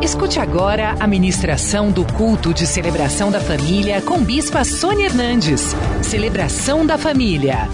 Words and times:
Escute 0.00 0.38
agora 0.38 0.94
a 1.00 1.08
ministração 1.08 1.90
do 1.90 2.06
culto 2.14 2.54
de 2.54 2.68
celebração 2.68 3.32
da 3.32 3.40
família 3.40 4.00
com 4.00 4.22
Bispa 4.22 4.64
Sônia 4.64 5.06
Hernandes. 5.06 5.60
Celebração 6.04 6.86
da 6.86 6.96
família. 6.96 7.68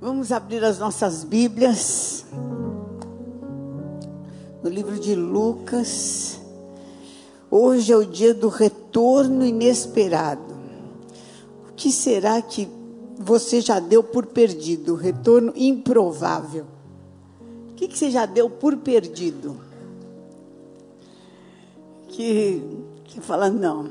Vamos 0.00 0.32
abrir 0.32 0.64
as 0.64 0.78
nossas 0.78 1.24
Bíblias 1.24 2.24
no 4.62 4.70
livro 4.70 4.98
de 4.98 5.14
Lucas. 5.14 6.40
Hoje 7.50 7.92
é 7.92 7.96
o 7.96 8.06
dia 8.06 8.32
do 8.32 8.48
retorno 8.48 9.44
inesperado. 9.44 10.56
O 11.68 11.74
que 11.74 11.92
será 11.92 12.40
que 12.40 12.66
você 13.18 13.60
já 13.60 13.78
deu 13.78 14.02
por 14.02 14.24
perdido? 14.24 14.94
Retorno 14.94 15.52
improvável. 15.54 16.64
O 17.72 17.74
que, 17.74 17.86
que 17.86 17.98
você 17.98 18.10
já 18.10 18.24
deu 18.24 18.48
por 18.48 18.74
perdido? 18.78 19.65
Que, 22.16 22.62
que 23.04 23.20
fala, 23.20 23.50
não, 23.50 23.90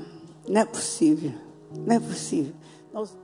não 0.50 0.62
é 0.62 0.66
possível, 0.66 1.32
não 1.86 1.96
é 1.96 2.00
possível. 2.00 2.54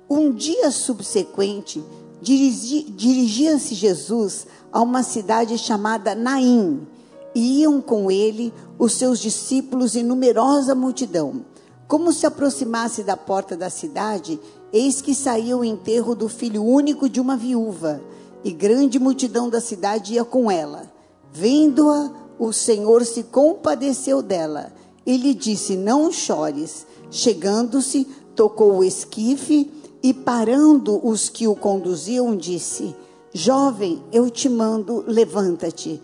Um 0.07 0.31
dia 0.31 0.69
subsequente, 0.69 1.83
dirigia-se 2.21 3.73
Jesus 3.73 4.45
a 4.71 4.79
uma 4.79 5.01
cidade 5.01 5.57
chamada 5.57 6.13
Naim, 6.13 6.85
e 7.33 7.61
iam 7.61 7.81
com 7.81 8.11
ele 8.11 8.53
os 8.77 8.93
seus 8.93 9.17
discípulos 9.17 9.95
e 9.95 10.03
numerosa 10.03 10.75
multidão. 10.75 11.47
Como 11.87 12.13
se 12.13 12.27
aproximasse 12.27 13.01
da 13.01 13.17
porta 13.17 13.57
da 13.57 13.71
cidade, 13.71 14.39
eis 14.71 15.01
que 15.01 15.15
saía 15.15 15.57
o 15.57 15.65
enterro 15.65 16.13
do 16.13 16.29
filho 16.29 16.63
único 16.63 17.09
de 17.09 17.19
uma 17.19 17.35
viúva, 17.35 17.99
e 18.43 18.51
grande 18.51 18.99
multidão 18.99 19.49
da 19.49 19.59
cidade 19.59 20.13
ia 20.13 20.23
com 20.23 20.51
ela. 20.51 20.93
Vendo-a, 21.33 22.11
o 22.37 22.53
Senhor 22.53 23.03
se 23.03 23.23
compadeceu 23.23 24.21
dela 24.21 24.71
e 25.05 25.17
lhe 25.17 25.33
disse: 25.33 25.75
Não 25.75 26.11
chores. 26.11 26.85
Chegando-se, 27.09 28.05
tocou 28.35 28.77
o 28.77 28.83
esquife 28.83 29.69
e, 30.01 30.13
parando 30.13 31.05
os 31.05 31.29
que 31.29 31.47
o 31.47 31.55
conduziam, 31.55 32.35
disse: 32.35 32.95
Jovem, 33.33 34.01
eu 34.11 34.29
te 34.29 34.49
mando, 34.49 35.03
levanta-te. 35.07 36.01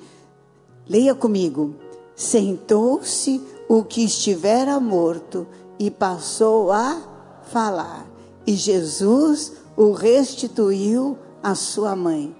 Leia 0.88 1.16
comigo. 1.16 1.76
Sentou-se 2.16 3.42
o 3.70 3.84
que 3.84 4.04
estivera 4.04 4.80
morto 4.80 5.46
e 5.78 5.92
passou 5.92 6.72
a 6.72 7.42
falar. 7.52 8.08
E 8.46 8.54
Jesus 8.54 9.54
o 9.76 9.92
restituiu 9.92 11.18
à 11.44 11.54
sua 11.54 11.96
mãe. 11.96 12.36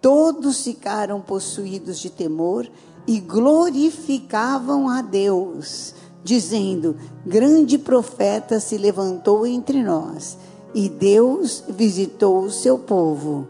Todos 0.00 0.62
ficaram 0.62 1.20
possuídos 1.20 1.98
de 1.98 2.10
temor 2.10 2.70
e 3.06 3.20
glorificavam 3.20 4.88
a 4.88 5.00
Deus, 5.02 5.94
dizendo: 6.24 6.96
Grande 7.24 7.78
profeta 7.78 8.58
se 8.60 8.76
levantou 8.76 9.46
entre 9.46 9.82
nós, 9.82 10.36
e 10.74 10.88
Deus 10.88 11.64
visitou 11.68 12.40
o 12.40 12.50
seu 12.50 12.78
povo. 12.78 13.48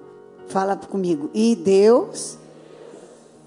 Fala 0.48 0.77
comigo. 0.77 1.31
E 1.35 1.57
Deus 1.57 2.39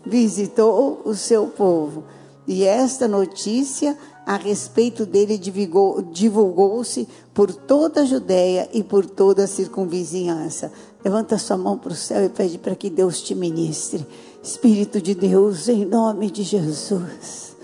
visitou 0.05 1.01
o 1.05 1.15
seu 1.15 1.47
povo. 1.47 2.03
E 2.47 2.63
esta 2.63 3.07
notícia 3.07 3.95
a 4.25 4.35
respeito 4.35 5.05
dele 5.05 5.37
divulgou-se 5.37 7.07
por 7.33 7.53
toda 7.53 8.01
a 8.01 8.05
Judéia 8.05 8.67
e 8.73 8.83
por 8.83 9.05
toda 9.05 9.43
a 9.43 9.47
circunvizinhança. 9.47 10.71
Levanta 11.03 11.37
sua 11.37 11.57
mão 11.57 11.77
para 11.77 11.93
o 11.93 11.95
céu 11.95 12.25
e 12.25 12.29
pede 12.29 12.57
para 12.57 12.75
que 12.75 12.89
Deus 12.89 13.21
te 13.21 13.33
ministre. 13.33 14.05
Espírito 14.41 15.01
de 15.01 15.13
Deus, 15.13 15.67
em 15.67 15.83
nome 15.83 16.31
de 16.31 16.43
Jesus. 16.43 17.57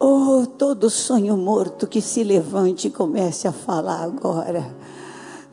Oh, 0.00 0.44
todo 0.58 0.90
sonho 0.90 1.36
morto 1.36 1.86
que 1.86 2.00
se 2.00 2.24
levante 2.24 2.88
e 2.88 2.90
comece 2.90 3.46
a 3.46 3.52
falar 3.52 4.02
agora. 4.02 4.68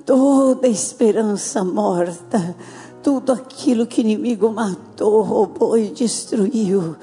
Toda 0.03 0.67
esperança 0.67 1.63
morta, 1.63 2.55
tudo 3.03 3.31
aquilo 3.31 3.85
que 3.85 4.01
o 4.01 4.01
inimigo 4.01 4.51
matou, 4.51 5.21
roubou 5.21 5.77
e 5.77 5.89
destruiu. 5.89 6.95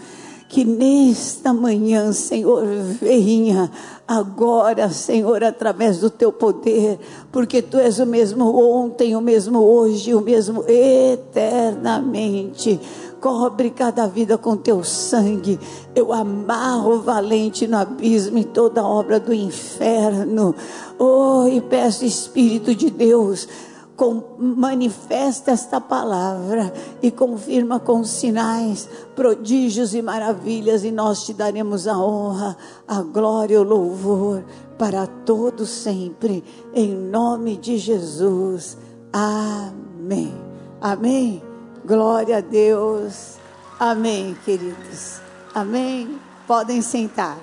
Que 0.49 0.65
nesta 0.65 1.55
manhã, 1.55 2.12
Senhor, 2.12 2.67
venha 3.00 3.71
agora, 4.06 4.91
Senhor, 4.91 5.43
através 5.44 6.00
do 6.00 6.11
teu 6.11 6.33
poder, 6.33 6.99
porque 7.31 7.62
tu 7.62 7.79
és 7.79 8.00
o 8.00 8.06
mesmo 8.06 8.55
ontem, 8.55 9.17
o 9.17 9.21
mesmo 9.21 9.61
hoje, 9.61 10.15
o 10.15 10.21
mesmo 10.21 10.65
eternamente 10.69 12.79
cobre 13.22 13.71
cada 13.71 14.09
vida 14.09 14.37
com 14.37 14.56
teu 14.56 14.83
sangue. 14.83 15.59
Eu 15.94 16.12
amarro 16.12 16.97
o 16.97 17.00
valente 17.00 17.69
no 17.69 17.78
abismo 17.78 18.37
e 18.37 18.44
toda 18.44 18.84
obra 18.84 19.21
do 19.21 19.33
inferno. 19.33 20.55
Oh, 20.99 21.47
e 21.47 21.61
peço, 21.61 22.05
Espírito 22.05 22.75
de 22.75 22.91
Deus, 22.91 23.49
com, 23.97 24.22
manifesta 24.37 25.53
esta 25.53 25.81
palavra 25.81 26.72
e 27.00 27.12
confirma 27.12 27.78
com 27.78 28.03
sinais, 28.03 28.88
prodígios 29.15 29.94
e 29.94 30.03
maravilhas, 30.03 30.82
e 30.82 30.91
nós 30.91 31.25
te 31.25 31.32
daremos 31.32 31.87
a 31.87 31.97
honra, 31.97 32.56
a 32.88 33.03
glória 33.03 33.55
e 33.55 33.59
o 33.59 33.62
louvor 33.62 34.43
para 34.77 35.06
todos 35.06 35.69
sempre, 35.69 36.43
em 36.75 36.93
nome 36.93 37.56
de 37.56 37.78
Jesus. 37.78 38.77
Amém. 39.12 40.34
Amém. 40.81 41.52
Glória 41.84 42.38
a 42.38 42.41
Deus. 42.41 43.38
Amém, 43.78 44.37
queridos. 44.44 45.20
Amém. 45.53 46.20
Podem 46.47 46.81
sentar. 46.81 47.37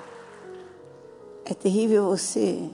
É 1.44 1.52
terrível 1.52 2.06
você 2.06 2.70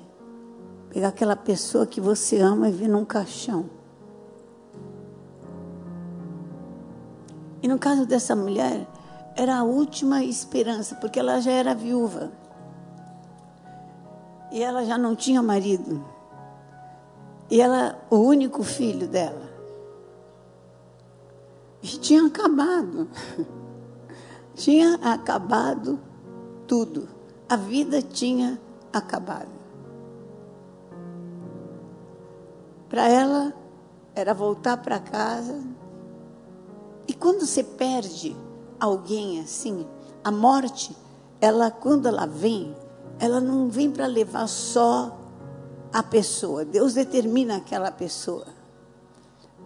pegar 0.91 1.09
aquela 1.09 1.35
pessoa 1.35 1.85
que 1.85 2.01
você 2.01 2.39
ama 2.39 2.69
e 2.69 2.73
vir 2.73 2.89
num 2.89 3.05
caixão. 3.05 3.69
E 7.61 7.67
no 7.67 7.81
caso 7.81 8.07
dessa 8.07 8.37
mulher, 8.37 8.87
era 9.35 9.59
a 9.59 9.65
última 9.65 10.23
esperança, 10.23 10.95
porque 10.95 11.19
ela 11.19 11.41
já 11.41 11.51
era 11.51 11.75
viúva. 11.75 12.31
E 14.53 14.63
ela 14.63 14.85
já 14.85 14.97
não 14.97 15.17
tinha 15.17 15.43
marido. 15.43 16.05
E 17.51 17.61
ela, 17.61 17.99
o 18.09 18.19
único 18.19 18.63
filho 18.63 19.09
dela. 19.09 19.46
E 21.87 21.99
tinha 21.99 22.27
acabado. 22.27 23.09
Tinha 24.57 24.97
acabado 24.97 26.01
tudo. 26.67 27.09
A 27.49 27.55
vida 27.55 28.03
tinha 28.03 28.61
acabado. 28.93 29.51
Para 32.89 33.09
ela, 33.09 33.55
era 34.17 34.35
voltar 34.35 34.79
para 34.79 34.99
casa. 34.99 35.63
E 37.07 37.13
quando 37.13 37.47
você 37.47 37.63
perde 37.63 38.37
alguém 38.81 39.41
assim, 39.41 39.87
a 40.25 40.33
morte, 40.33 40.97
ela, 41.41 41.71
quando 41.71 42.09
ela 42.09 42.27
vem, 42.27 42.75
ela 43.21 43.41
não 43.41 43.69
vem 43.69 43.93
para 43.93 44.07
levar 44.07 44.49
só 44.49 45.17
a 45.93 46.03
pessoa. 46.03 46.65
Deus 46.65 46.95
determina 46.95 47.59
aquela 47.59 47.93
pessoa. 47.93 48.47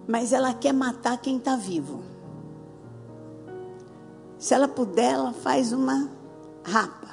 Mas 0.07 0.35
ela 0.35 0.53
quer 0.53 0.75
matar 0.75 1.17
quem 1.17 1.39
está 1.39 1.57
vivo. 1.57 2.10
Se 4.41 4.55
ela 4.55 4.67
puder, 4.67 5.13
ela 5.13 5.35
faz 5.35 5.71
uma 5.71 6.09
rapa. 6.65 7.11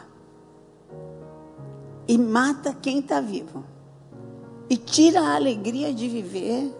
E 2.07 2.17
mata 2.17 2.73
quem 2.73 2.99
está 2.99 3.19
vivo. 3.19 3.65
E 4.69 4.77
tira 4.77 5.19
a 5.19 5.35
alegria 5.35 5.93
de 5.93 6.07
viver. 6.07 6.73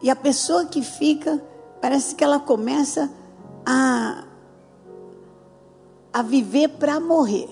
E 0.00 0.08
a 0.08 0.16
pessoa 0.16 0.64
que 0.64 0.82
fica, 0.82 1.40
parece 1.82 2.14
que 2.14 2.24
ela 2.24 2.40
começa 2.40 3.10
a, 3.66 4.24
a 6.14 6.22
viver 6.22 6.68
para 6.70 6.98
morrer. 6.98 7.50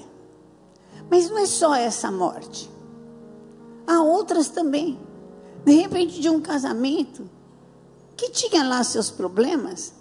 Mas 1.10 1.28
não 1.28 1.36
é 1.36 1.44
só 1.44 1.74
essa 1.74 2.10
morte. 2.10 2.70
Há 3.86 4.00
outras 4.02 4.48
também. 4.48 4.98
De 5.66 5.74
repente, 5.74 6.18
de 6.18 6.30
um 6.30 6.40
casamento 6.40 7.28
que 8.16 8.30
tinha 8.30 8.64
lá 8.64 8.82
seus 8.82 9.10
problemas, 9.10 9.92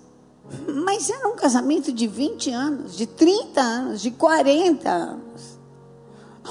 mas 0.68 1.10
era 1.10 1.28
um 1.28 1.36
casamento 1.36 1.92
de 1.92 2.08
20 2.08 2.52
anos, 2.52 2.96
de 2.96 3.06
30 3.08 3.62
anos, 3.62 4.02
de 4.02 4.12
40 4.12 4.90
anos. 4.90 5.60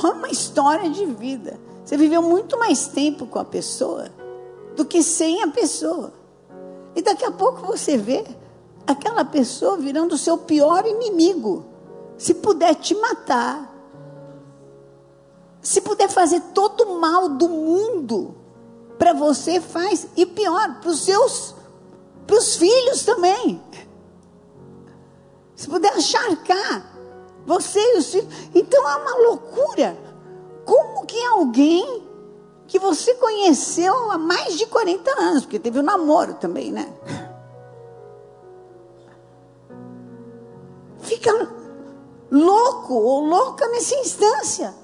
Uma 0.03 0.29
história 0.29 0.89
de 0.91 1.05
vida. 1.07 1.61
Você 1.85 1.97
viveu 1.97 2.23
muito 2.23 2.59
mais 2.59 2.87
tempo 2.87 3.27
com 3.27 3.39
a 3.39 3.45
pessoa 3.45 4.11
do 4.75 4.85
que 4.85 5.03
sem 5.03 5.43
a 5.43 5.49
pessoa. 5.49 6.13
E 6.95 7.03
daqui 7.03 7.25
a 7.25 7.31
pouco 7.31 7.67
você 7.67 7.97
vê 7.97 8.25
aquela 8.87 9.25
pessoa 9.25 9.77
virando 9.77 10.15
o 10.15 10.19
seu 10.19 10.39
pior 10.39 10.87
inimigo. 10.87 11.67
Se 12.17 12.35
puder 12.35 12.75
te 12.77 12.95
matar, 12.95 13.73
se 15.61 15.81
puder 15.81 16.09
fazer 16.09 16.41
todo 16.53 16.83
o 16.83 17.01
mal 17.01 17.29
do 17.29 17.49
mundo 17.49 18.35
para 18.99 19.13
você, 19.13 19.61
faz. 19.61 20.07
E 20.17 20.25
pior, 20.27 20.81
para 20.81 20.91
os 20.91 21.01
seus, 21.01 21.55
para 22.27 22.37
os 22.37 22.57
filhos 22.57 23.05
também. 23.05 23.61
Se 25.63 25.69
puder 25.69 25.93
acharcar 25.93 26.93
Você 27.47 27.79
e 27.79 27.99
os 27.99 28.11
filhos. 28.11 28.29
Então 28.53 28.91
é 28.91 28.97
uma 28.97 29.29
loucura. 29.29 29.97
Como 30.65 31.07
que 31.07 31.25
alguém 31.27 32.03
que 32.67 32.81
você 32.81 33.15
conheceu 33.15 34.11
há 34.11 34.19
mais 34.19 34.59
de 34.59 34.67
40 34.67 35.09
anos, 35.21 35.43
porque 35.45 35.61
teve 35.61 35.79
um 35.79 35.85
namoro 35.85 36.35
também, 36.35 36.73
né? 36.73 36.93
Fica 40.99 41.31
louco 42.29 42.95
ou 42.95 43.25
louca 43.25 43.69
nessa 43.69 43.95
instância. 43.95 44.75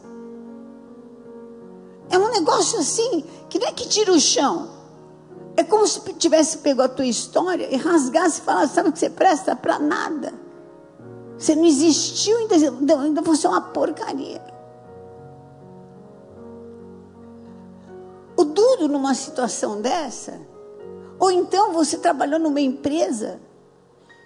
É 2.09 2.17
um 2.17 2.31
negócio 2.31 2.79
assim, 2.79 3.25
que 3.49 3.59
nem 3.59 3.69
é 3.69 3.73
que 3.73 3.89
tira 3.89 4.13
o 4.13 4.21
chão. 4.21 4.71
É 5.57 5.65
como 5.65 5.89
se 5.89 6.01
tivesse 6.15 6.59
pego 6.59 6.83
a 6.83 6.89
tua 6.89 7.07
história 7.07 7.67
e 7.69 7.77
rasgasse 7.77 8.41
e 8.41 8.45
falasse, 8.45 8.75
sabe 8.75 8.93
que 8.93 8.99
você 9.01 9.11
presta 9.11 9.57
para 9.57 9.81
nada. 9.81 10.47
Você 11.39 11.55
não 11.55 11.65
existiu, 11.65 12.37
ainda, 12.37 12.55
ainda 13.01 13.23
você 13.23 13.47
é 13.47 13.51
uma 13.51 13.61
porcaria. 13.61 14.43
O 18.37 18.45
duro 18.45 18.89
numa 18.89 19.15
situação 19.15 19.81
dessa, 19.81 20.41
ou 21.19 21.31
então 21.31 21.73
você 21.73 21.99
trabalhou 21.99 22.39
numa 22.39 22.61
empresa, 22.61 23.41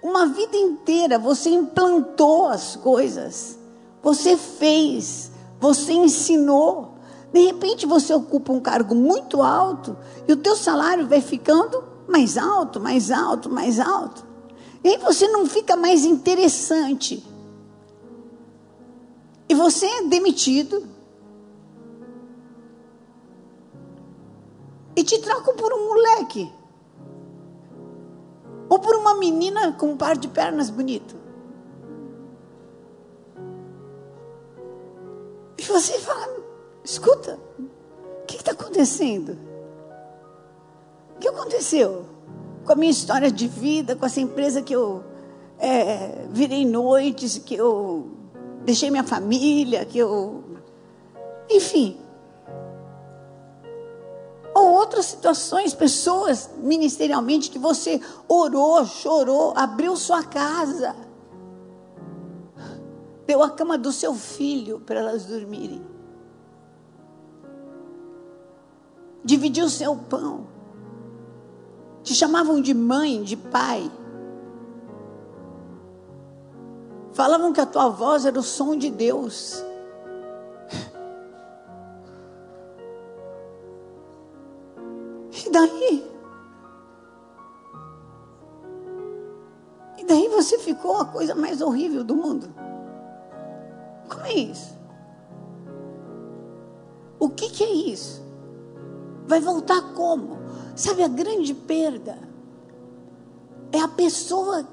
uma 0.02 0.26
vida 0.26 0.56
inteira 0.56 1.18
você 1.18 1.50
implantou 1.50 2.48
as 2.48 2.76
coisas, 2.76 3.58
você 4.02 4.36
fez, 4.36 5.30
você 5.60 5.92
ensinou, 5.92 6.94
de 7.32 7.40
repente 7.46 7.86
você 7.86 8.12
ocupa 8.12 8.52
um 8.52 8.60
cargo 8.60 8.94
muito 8.94 9.40
alto 9.40 9.96
e 10.26 10.32
o 10.32 10.36
teu 10.36 10.56
salário 10.56 11.06
vai 11.06 11.20
ficando 11.20 11.84
mais 12.08 12.36
alto, 12.36 12.80
mais 12.80 13.10
alto, 13.10 13.48
mais 13.48 13.78
alto. 13.78 14.31
E 14.84 14.88
aí 14.88 14.98
você 14.98 15.28
não 15.28 15.46
fica 15.46 15.76
mais 15.76 16.04
interessante. 16.04 17.24
E 19.48 19.54
você 19.54 19.86
é 19.86 20.02
demitido. 20.04 20.86
E 24.96 25.04
te 25.04 25.18
trocam 25.20 25.54
por 25.54 25.72
um 25.72 25.88
moleque. 25.88 26.52
Ou 28.68 28.78
por 28.78 28.96
uma 28.96 29.14
menina 29.14 29.72
com 29.72 29.92
um 29.92 29.96
par 29.96 30.16
de 30.16 30.28
pernas 30.28 30.70
bonito. 30.70 31.16
E 35.58 35.62
você 35.62 35.98
fala, 36.00 36.42
Escuta, 36.84 37.38
o 37.58 38.26
que 38.26 38.36
está 38.36 38.50
acontecendo? 38.50 39.38
O 41.14 41.18
que 41.20 41.28
aconteceu 41.28 42.11
com 42.64 42.72
a 42.72 42.76
minha 42.76 42.90
história 42.90 43.30
de 43.30 43.46
vida, 43.46 43.96
com 43.96 44.06
essa 44.06 44.20
empresa 44.20 44.62
que 44.62 44.74
eu 44.74 45.02
é, 45.58 46.26
virei 46.30 46.64
noites, 46.64 47.38
que 47.38 47.54
eu 47.54 48.10
deixei 48.64 48.90
minha 48.90 49.04
família, 49.04 49.84
que 49.84 49.98
eu. 49.98 50.44
Enfim. 51.50 51.98
Ou 54.54 54.72
outras 54.72 55.06
situações, 55.06 55.74
pessoas 55.74 56.50
ministerialmente 56.58 57.50
que 57.50 57.58
você 57.58 58.00
orou, 58.28 58.84
chorou, 58.84 59.54
abriu 59.56 59.96
sua 59.96 60.22
casa, 60.22 60.94
deu 63.26 63.42
a 63.42 63.50
cama 63.50 63.78
do 63.78 63.90
seu 63.90 64.14
filho 64.14 64.80
para 64.80 65.00
elas 65.00 65.24
dormirem. 65.24 65.92
dividiu 69.24 69.68
seu 69.68 69.94
pão. 69.96 70.46
Te 72.02 72.14
chamavam 72.14 72.60
de 72.60 72.74
mãe, 72.74 73.22
de 73.22 73.36
pai. 73.36 73.90
Falavam 77.12 77.52
que 77.52 77.60
a 77.60 77.66
tua 77.66 77.88
voz 77.88 78.26
era 78.26 78.38
o 78.38 78.42
som 78.42 78.76
de 78.76 78.90
Deus. 78.90 79.62
E 85.46 85.50
daí? 85.50 86.12
E 89.98 90.04
daí 90.04 90.28
você 90.28 90.58
ficou 90.58 90.96
a 90.98 91.04
coisa 91.04 91.34
mais 91.34 91.60
horrível 91.60 92.02
do 92.02 92.16
mundo. 92.16 92.48
Como 94.08 94.26
é 94.26 94.34
isso? 94.34 94.76
O 97.20 97.28
que, 97.28 97.50
que 97.50 97.62
é 97.62 97.70
isso? 97.70 98.20
Vai 99.26 99.38
voltar 99.38 99.94
como? 99.94 100.41
Sabe 100.74 101.02
a 101.02 101.08
grande 101.08 101.54
perda? 101.54 102.18
É 103.70 103.80
a 103.80 103.88
pessoa. 103.88 104.66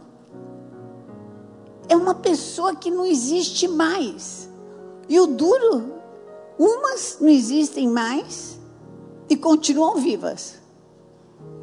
É 1.88 1.96
uma 1.96 2.16
pessoa 2.16 2.75
que 2.75 2.92
não 2.92 3.06
existe 3.06 3.68
mais. 3.68 4.50
E 5.07 5.19
o 5.19 5.28
duro, 5.28 5.94
umas 6.57 7.18
não 7.19 7.30
existem 7.30 7.88
mais 7.88 8.60
e 9.28 9.36
continuam 9.36 9.96
vivas, 9.96 10.56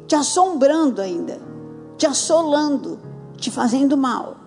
te 0.05 0.15
assombrando 0.15 1.01
ainda, 1.01 1.39
te 1.97 2.05
assolando, 2.05 2.99
te 3.37 3.49
fazendo 3.49 3.95
mal. 3.95 4.37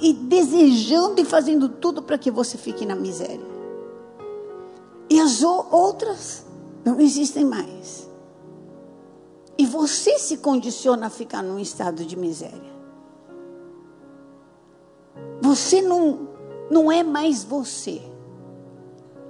e 0.00 0.12
desejando 0.12 1.20
e 1.20 1.24
fazendo 1.24 1.68
tudo 1.68 2.02
para 2.02 2.18
que 2.18 2.30
você 2.30 2.56
fique 2.56 2.86
na 2.86 2.94
miséria. 2.94 3.51
E 5.08 5.20
as 5.20 5.42
outras 5.42 6.44
não 6.84 7.00
existem 7.00 7.44
mais. 7.44 8.08
E 9.58 9.66
você 9.66 10.18
se 10.18 10.38
condiciona 10.38 11.06
a 11.06 11.10
ficar 11.10 11.42
num 11.42 11.58
estado 11.58 12.04
de 12.04 12.16
miséria. 12.16 12.72
Você 15.40 15.80
não, 15.80 16.28
não 16.70 16.90
é 16.90 17.02
mais 17.02 17.44
você. 17.44 18.02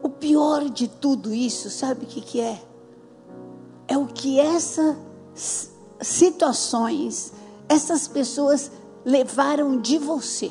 O 0.03 0.09
pior 0.09 0.69
de 0.69 0.89
tudo 0.89 1.35
isso, 1.35 1.71
sabe 1.71 2.05
o 2.05 2.09
que, 2.09 2.21
que 2.21 2.41
é? 2.41 2.63
É 3.89 3.99
o 3.99 4.07
que 4.07 4.39
essas 4.41 5.71
situações, 6.01 7.33
essas 7.69 8.09
pessoas 8.09 8.71
levaram 9.05 9.81
de 9.81 9.99
você. 9.99 10.51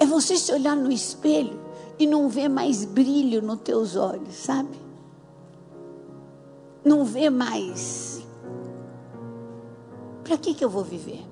É 0.00 0.06
você 0.06 0.36
se 0.36 0.52
olhar 0.52 0.74
no 0.74 0.90
espelho 0.90 1.61
e 2.02 2.06
não 2.06 2.28
ver 2.28 2.48
mais 2.48 2.84
brilho 2.84 3.40
nos 3.40 3.60
teus 3.60 3.94
olhos, 3.94 4.34
sabe? 4.34 4.76
Não 6.84 7.04
ver 7.04 7.30
mais. 7.30 8.26
Para 10.24 10.36
que, 10.36 10.52
que 10.52 10.64
eu 10.64 10.68
vou 10.68 10.82
viver? 10.82 11.24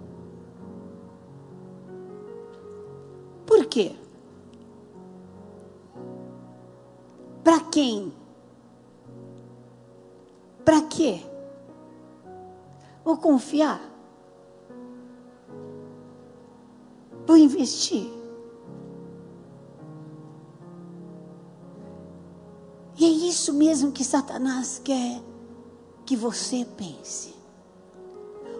Por 3.44 3.66
quê? 3.66 3.96
Para 7.42 7.60
quem? 7.62 8.12
Para 10.64 10.82
quê? 10.82 11.20
Vou 13.04 13.16
confiar? 13.16 13.80
Vou 17.26 17.36
investir. 17.36 18.19
E 23.00 23.04
é 23.06 23.08
isso 23.08 23.54
mesmo 23.54 23.90
que 23.90 24.04
Satanás 24.04 24.78
quer 24.84 25.22
que 26.04 26.14
você 26.14 26.66
pense. 26.76 27.34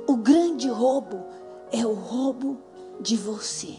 O 0.06 0.16
grande 0.16 0.66
roubo 0.66 1.23
é 1.70 1.85
o 1.85 1.92
roubo 1.92 2.56
de 2.99 3.18
você. 3.18 3.76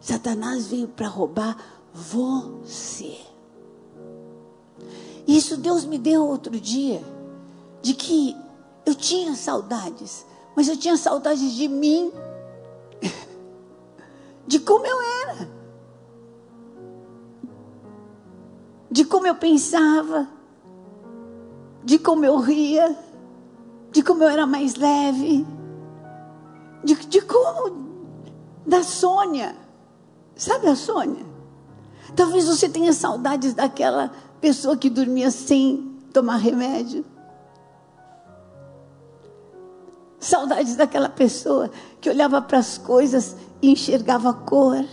Satanás 0.00 0.68
veio 0.68 0.86
para 0.86 1.08
roubar 1.08 1.56
você. 1.92 3.18
Isso 5.26 5.56
Deus 5.56 5.84
me 5.84 5.98
deu 5.98 6.24
outro 6.24 6.60
dia, 6.60 7.02
de 7.82 7.92
que 7.92 8.36
eu 8.86 8.94
tinha 8.94 9.34
saudades, 9.34 10.24
mas 10.54 10.68
eu 10.68 10.76
tinha 10.76 10.96
saudades 10.96 11.54
de 11.54 11.66
mim 11.66 12.12
de 14.46 14.60
como 14.60 14.86
eu 14.86 15.02
era, 15.02 15.50
de 18.94 19.04
como 19.04 19.26
eu 19.26 19.34
pensava, 19.34 20.28
de 21.82 21.98
como 21.98 22.24
eu 22.24 22.38
ria, 22.38 22.96
de 23.90 24.04
como 24.04 24.22
eu 24.22 24.28
era 24.28 24.46
mais 24.46 24.76
leve, 24.76 25.44
de, 26.84 26.94
de 26.94 27.20
como, 27.22 27.88
da 28.64 28.84
Sônia, 28.84 29.56
sabe 30.36 30.68
a 30.68 30.76
Sônia? 30.76 31.26
Talvez 32.14 32.46
você 32.46 32.68
tenha 32.68 32.92
saudades 32.92 33.52
daquela 33.52 34.12
pessoa 34.40 34.76
que 34.76 34.88
dormia 34.88 35.28
sem 35.32 35.98
tomar 36.12 36.36
remédio. 36.36 37.04
Saudades 40.20 40.76
daquela 40.76 41.08
pessoa 41.08 41.68
que 42.00 42.08
olhava 42.08 42.40
para 42.40 42.58
as 42.58 42.78
coisas 42.78 43.34
e 43.60 43.72
enxergava 43.72 44.30
a 44.30 44.34
cor, 44.34 44.84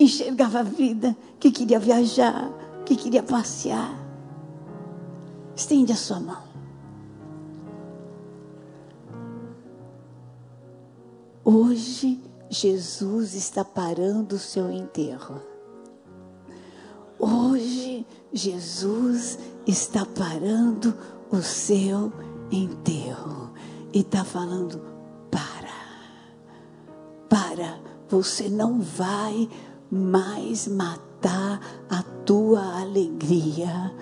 enxergava 0.00 0.60
a 0.60 0.62
vida, 0.62 1.14
que 1.38 1.50
queria 1.50 1.78
viajar, 1.78 2.50
que 2.86 2.96
queria 2.96 3.22
passear. 3.22 3.94
Estende 5.54 5.92
a 5.92 5.96
sua 5.96 6.18
mão. 6.18 6.42
Hoje, 11.44 12.18
Jesus 12.48 13.34
está 13.34 13.62
parando 13.62 14.36
o 14.36 14.38
seu 14.38 14.70
enterro. 14.70 15.40
Hoje, 17.18 18.06
Jesus 18.32 19.38
está 19.66 20.06
parando 20.06 20.96
o 21.30 21.42
seu 21.42 22.10
enterro 22.50 23.50
e 23.92 24.00
está 24.00 24.24
falando: 24.24 24.80
para, 25.30 25.74
para, 27.28 27.78
você 28.08 28.48
não 28.48 28.80
vai 28.80 29.48
mais 29.90 30.68
matar 30.68 31.60
a 31.88 32.02
tua 32.24 32.80
alegria, 32.80 33.92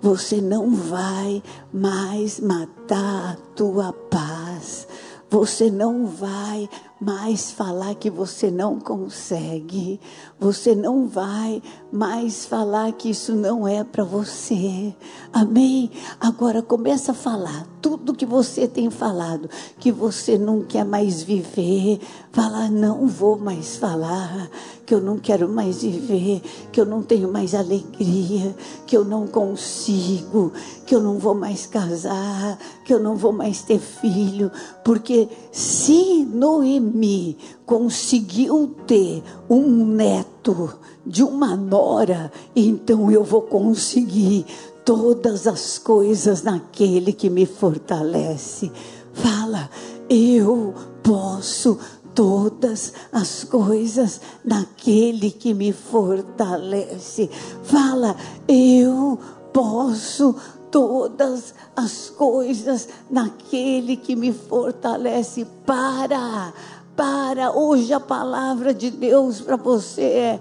você 0.00 0.40
não 0.40 0.70
vai 0.70 1.42
mais 1.72 2.38
matar 2.38 3.32
a 3.32 3.36
tua 3.54 3.92
paz, 3.92 4.86
você 5.30 5.70
não 5.70 6.06
vai 6.06 6.68
mais 7.00 7.50
falar 7.50 7.94
que 7.94 8.10
você 8.10 8.50
não 8.50 8.80
consegue, 8.80 10.00
você 10.38 10.74
não 10.74 11.06
vai 11.06 11.62
mais 11.92 12.44
falar 12.44 12.92
que 12.92 13.10
isso 13.10 13.34
não 13.34 13.68
é 13.68 13.84
para 13.84 14.04
você. 14.04 14.94
Amém? 15.32 15.90
Agora 16.18 16.62
começa 16.62 17.12
a 17.12 17.14
falar 17.14 17.66
tudo 17.80 18.14
que 18.14 18.26
você 18.26 18.66
tem 18.66 18.90
falado, 18.90 19.48
que 19.78 19.92
você 19.92 20.36
não 20.36 20.62
quer 20.62 20.84
mais 20.84 21.22
viver. 21.22 22.00
Fala, 22.30 22.68
não 22.68 23.06
vou 23.06 23.38
mais 23.38 23.76
falar, 23.76 24.50
que 24.84 24.94
eu 24.94 25.00
não 25.00 25.18
quero 25.18 25.48
mais 25.48 25.82
viver, 25.82 26.42
que 26.70 26.80
eu 26.80 26.86
não 26.86 27.02
tenho 27.02 27.30
mais 27.32 27.54
alegria, 27.54 28.54
que 28.86 28.96
eu 28.96 29.04
não 29.04 29.26
consigo, 29.26 30.52
que 30.86 30.94
eu 30.94 31.02
não 31.02 31.18
vou 31.18 31.34
mais 31.34 31.66
casar, 31.66 32.58
que 32.84 32.92
eu 32.92 33.00
não 33.00 33.16
vou 33.16 33.32
mais 33.32 33.62
ter 33.62 33.78
filho, 33.78 34.52
porque 34.84 35.28
se 35.50 36.24
Noemi 36.24 37.36
conseguiu 37.66 38.74
ter 38.86 39.22
um 39.48 39.84
neto 39.86 40.74
de 41.04 41.22
uma 41.22 41.56
nora, 41.56 42.30
então 42.54 43.10
eu 43.10 43.24
vou 43.24 43.42
conseguir 43.42 44.46
todas 44.84 45.46
as 45.46 45.78
coisas 45.78 46.42
naquele 46.42 47.12
que 47.12 47.28
me 47.28 47.46
fortalece. 47.46 48.70
Fala, 49.12 49.68
eu 50.08 50.74
posso 51.02 51.78
todas 52.18 52.92
as 53.12 53.44
coisas 53.44 54.20
naquele 54.44 55.30
que 55.30 55.54
me 55.54 55.72
fortalece. 55.72 57.30
Fala, 57.62 58.16
eu 58.48 59.16
posso 59.52 60.34
todas 60.68 61.54
as 61.76 62.10
coisas 62.10 62.88
naquele 63.08 63.96
que 63.96 64.16
me 64.16 64.32
fortalece. 64.32 65.46
Para, 65.64 66.52
para. 66.96 67.52
Hoje 67.52 67.92
a 67.92 68.00
palavra 68.00 68.74
de 68.74 68.90
Deus 68.90 69.40
para 69.40 69.54
você 69.54 70.02
é: 70.02 70.40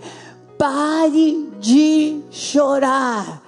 pare 0.57 1.47
de 1.59 2.23
chorar. 2.31 3.43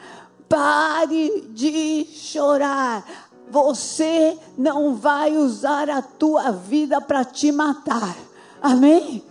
Pare 0.48 1.48
de 1.50 2.06
chorar. 2.14 3.29
Você 3.50 4.38
não 4.58 4.96
vai 4.96 5.36
usar 5.36 5.90
a 5.90 6.02
tua 6.02 6.52
vida 6.52 7.02
para 7.02 7.24
te 7.26 7.52
matar. 7.52 8.16
Amém? 8.62 9.24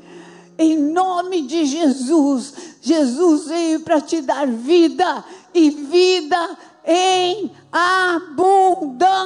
Em 0.58 0.76
nome 0.76 1.42
de 1.42 1.64
Jesus, 1.64 2.54
Jesus 2.80 3.46
veio 3.46 3.80
para 3.80 4.00
te 4.00 4.20
dar 4.20 4.46
vida 4.46 5.24
e 5.54 5.70
vida 5.70 6.58
em 6.84 7.52
abundância. 7.70 9.20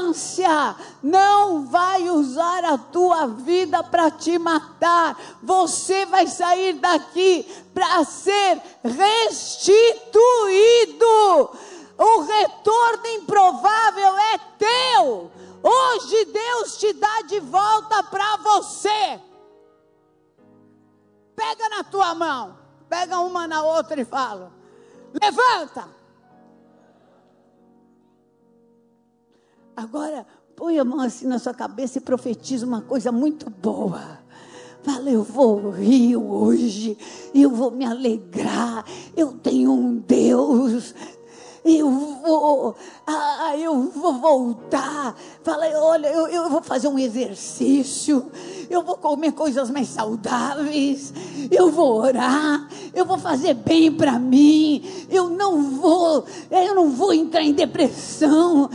Não 1.03 1.65
vai 1.65 2.11
usar 2.11 2.65
a 2.65 2.77
tua 2.77 3.29
vida 3.29 3.83
para 3.85 4.11
te 4.11 4.39
matar. 4.39 5.17
Você 5.43 6.05
vai 6.07 6.27
sair 6.27 6.75
daqui 6.75 7.47
para 7.73 8.05
ser 8.05 8.61
restituído. 8.83 10.11
O 11.97 12.21
retorno 12.23 13.07
improvável 13.07 14.19
é 14.19 14.39
teu. 14.59 15.31
Hoje 15.63 16.25
Deus 16.25 16.72
te 16.83 16.93
dá 16.95 17.23
de 17.29 17.39
volta 17.39 18.03
para 18.03 18.39
você. 18.39 19.21
Pega 21.37 21.69
na 21.69 21.85
tua 21.85 22.13
mão, 22.13 22.59
pega 22.89 23.21
uma 23.21 23.47
na 23.47 23.63
outra 23.63 24.01
e 24.01 24.05
fala: 24.05 24.53
levanta. 25.23 25.89
Agora, 29.77 30.27
põe 30.57 30.81
a 30.81 30.85
mão 30.85 31.01
assim 31.01 31.29
na 31.29 31.39
sua 31.39 31.55
cabeça 31.55 31.99
e 31.99 32.01
profetiza 32.01 32.67
uma 32.67 32.83
coisa 32.83 33.13
muito 33.13 33.49
boa. 33.49 34.19
Fala, 34.83 35.09
eu 35.09 35.23
vou 35.23 35.71
rir 35.71 36.17
hoje, 36.17 36.99
eu 37.33 37.51
vou 37.51 37.71
me 37.71 37.85
alegrar, 37.85 38.85
eu 39.17 39.35
tenho 39.39 39.71
um 39.71 39.99
Deus 39.99 40.93
eu 41.65 41.91
vou, 41.91 42.75
ah, 43.07 43.57
eu 43.57 43.91
vou 43.91 44.15
voltar. 44.15 45.15
Fala, 45.45 45.67
olha, 45.77 46.09
eu, 46.09 46.27
eu 46.27 46.51
vou 46.51 46.63
fazer 46.63 46.89
um 46.89 46.99
exercício, 46.99 48.27
eu 48.69 48.83
vou 48.83 48.97
comer 48.97 49.33
coisas 49.33 49.71
mais 49.71 49.89
saudáveis, 49.89 51.13
eu 51.51 51.71
vou 51.71 52.01
orar, 52.01 52.69
eu 52.95 53.05
vou 53.05 53.19
fazer 53.19 53.55
bem 53.55 53.93
para 53.93 54.19
mim, 54.19 54.83
eu 55.09 55.29
não 55.29 55.63
vou, 55.63 56.25
eu 56.51 56.75
não 56.75 56.91
vou 56.91 57.13
entrar 57.13 57.43
em 57.43 57.53
depressão. 57.53 58.69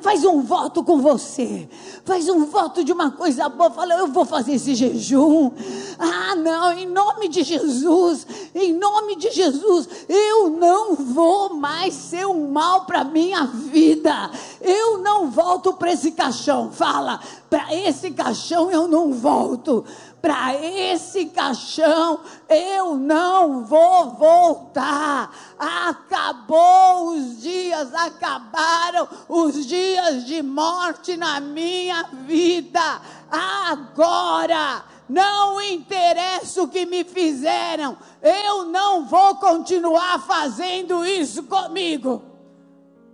Faz 0.00 0.24
um 0.24 0.42
voto 0.42 0.82
com 0.82 1.00
você, 1.00 1.68
faz 2.04 2.28
um 2.28 2.44
voto 2.46 2.84
de 2.84 2.92
uma 2.92 3.10
coisa 3.10 3.48
boa. 3.48 3.70
Fala, 3.70 3.94
eu 3.94 4.08
vou 4.08 4.24
fazer 4.24 4.54
esse 4.54 4.74
jejum. 4.74 5.50
Ah, 5.98 6.34
não, 6.36 6.72
em 6.72 6.86
nome 6.86 7.28
de 7.28 7.42
Jesus, 7.42 8.26
em 8.54 8.72
nome 8.72 9.16
de 9.16 9.30
Jesus, 9.30 9.88
eu 10.08 10.50
não 10.50 10.94
vou 10.94 11.54
mais 11.54 12.01
ser 12.02 12.26
um 12.26 12.50
mal 12.50 12.84
para 12.84 13.04
minha 13.04 13.46
vida. 13.46 14.30
Eu 14.60 14.98
não 14.98 15.30
volto 15.30 15.72
para 15.74 15.92
esse 15.92 16.12
caixão. 16.12 16.70
Fala, 16.70 17.20
para 17.48 17.74
esse 17.74 18.10
caixão 18.10 18.70
eu 18.70 18.86
não 18.88 19.12
volto. 19.12 19.84
Para 20.20 20.54
esse 20.54 21.26
caixão 21.26 22.20
eu 22.48 22.96
não 22.96 23.64
vou 23.64 24.10
voltar. 24.10 25.30
Acabou 25.58 27.10
os 27.10 27.40
dias, 27.40 27.94
acabaram 27.94 29.08
os 29.28 29.66
dias 29.66 30.24
de 30.24 30.42
morte 30.42 31.16
na 31.16 31.40
minha 31.40 32.04
vida. 32.26 33.00
Agora 33.30 34.91
não 35.08 35.60
interessa 35.60 36.62
o 36.62 36.68
que 36.68 36.86
me 36.86 37.04
fizeram, 37.04 37.96
eu 38.22 38.64
não 38.66 39.06
vou 39.06 39.36
continuar 39.36 40.24
fazendo 40.26 41.04
isso 41.04 41.42
comigo. 41.44 42.22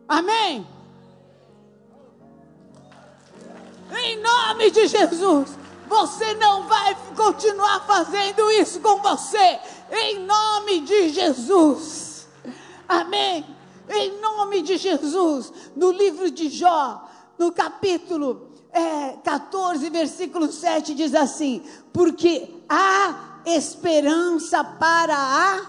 Amém? 0.06 0.66
Em 3.90 4.20
nome 4.22 4.70
de 4.70 4.86
Jesus, 4.86 5.58
você 5.86 6.34
não 6.34 6.64
vai 6.64 6.96
continuar 7.16 7.86
fazendo 7.86 8.50
isso 8.52 8.80
com 8.80 8.98
você. 8.98 9.58
Em 9.90 10.20
nome 10.20 10.80
de 10.80 11.08
Jesus. 11.08 12.28
Amém? 12.86 13.44
Em 13.88 14.20
nome 14.20 14.62
de 14.62 14.76
Jesus. 14.76 15.52
No 15.74 15.90
livro 15.90 16.30
de 16.30 16.50
Jó, 16.50 17.08
no 17.38 17.50
capítulo 17.50 18.47
é, 18.78 19.16
14, 19.24 19.90
versículo 19.90 20.52
7 20.52 20.94
diz 20.94 21.14
assim: 21.14 21.62
Porque 21.92 22.62
há 22.68 23.40
esperança 23.44 24.62
para 24.62 25.16
a 25.16 25.60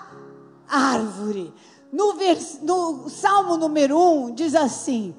árvore. 0.68 1.54
No, 1.92 2.14
vers, 2.14 2.60
no 2.62 3.10
Salmo 3.10 3.58
número 3.58 3.98
1 3.98 4.36
diz 4.36 4.54
assim: 4.54 5.16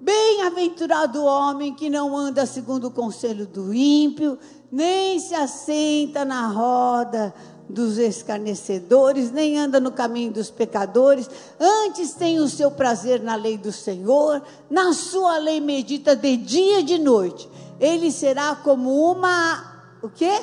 Bem-aventurado 0.00 1.20
o 1.20 1.26
homem 1.26 1.74
que 1.74 1.90
não 1.90 2.16
anda 2.16 2.46
segundo 2.46 2.86
o 2.86 2.92
conselho 2.92 3.46
do 3.46 3.74
ímpio, 3.74 4.38
nem 4.70 5.18
se 5.18 5.34
assenta 5.34 6.24
na 6.24 6.46
roda 6.46 7.34
dos 7.68 7.98
escarnecedores, 7.98 9.30
nem 9.30 9.58
anda 9.58 9.78
no 9.78 9.92
caminho 9.92 10.32
dos 10.32 10.50
pecadores, 10.50 11.28
antes 11.60 12.14
tem 12.14 12.38
o 12.38 12.48
seu 12.48 12.70
prazer 12.70 13.22
na 13.22 13.34
lei 13.34 13.58
do 13.58 13.70
Senhor, 13.70 14.42
na 14.70 14.92
sua 14.92 15.36
lei 15.38 15.60
medita 15.60 16.16
de 16.16 16.36
dia 16.36 16.80
e 16.80 16.82
de 16.82 16.98
noite. 16.98 17.48
Ele 17.78 18.10
será 18.10 18.56
como 18.56 19.10
uma 19.10 19.78
o 20.02 20.08
quê? 20.08 20.40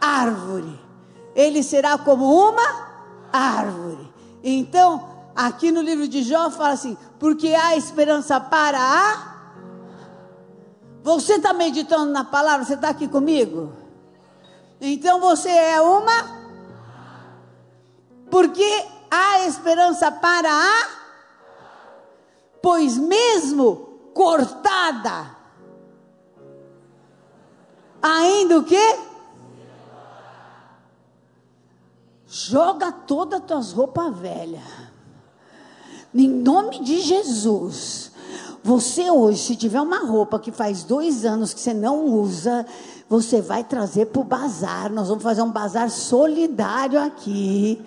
Árvore. 0.00 0.78
Ele 1.34 1.62
será 1.62 1.96
como 1.96 2.24
uma 2.26 2.88
árvore. 3.32 4.10
Então, 4.42 5.08
aqui 5.36 5.70
no 5.70 5.80
livro 5.80 6.08
de 6.08 6.22
Jó 6.22 6.50
fala 6.50 6.70
assim: 6.70 6.96
porque 7.18 7.54
há 7.54 7.76
esperança 7.76 8.40
para 8.40 8.78
a. 8.78 9.30
Você 11.02 11.34
está 11.34 11.52
meditando 11.52 12.10
na 12.10 12.24
palavra? 12.24 12.64
Você 12.64 12.74
está 12.74 12.88
aqui 12.88 13.08
comigo? 13.08 13.72
Então 14.80 15.20
você 15.20 15.50
é 15.50 15.80
uma 15.80 16.39
porque 18.30 18.86
há 19.10 19.40
esperança 19.46 20.10
para 20.10 20.50
a. 20.50 21.00
Pois 22.62 22.96
mesmo 22.96 24.10
cortada, 24.14 25.36
ainda 28.02 28.58
o 28.58 28.64
quê? 28.64 28.98
Joga 32.26 32.92
todas 32.92 33.40
as 33.40 33.46
tuas 33.46 33.72
roupas 33.72 34.16
velhas. 34.16 34.62
Em 36.14 36.28
nome 36.28 36.80
de 36.80 37.00
Jesus. 37.00 38.09
Você 38.62 39.10
hoje, 39.10 39.38
se 39.38 39.56
tiver 39.56 39.80
uma 39.80 40.00
roupa 40.00 40.38
que 40.38 40.52
faz 40.52 40.82
dois 40.82 41.24
anos 41.24 41.54
que 41.54 41.60
você 41.60 41.72
não 41.72 42.04
usa, 42.04 42.66
você 43.08 43.40
vai 43.40 43.64
trazer 43.64 44.06
para 44.06 44.20
o 44.20 44.24
bazar. 44.24 44.92
Nós 44.92 45.08
vamos 45.08 45.24
fazer 45.24 45.40
um 45.40 45.50
bazar 45.50 45.88
solidário 45.90 47.00
aqui. 47.00 47.80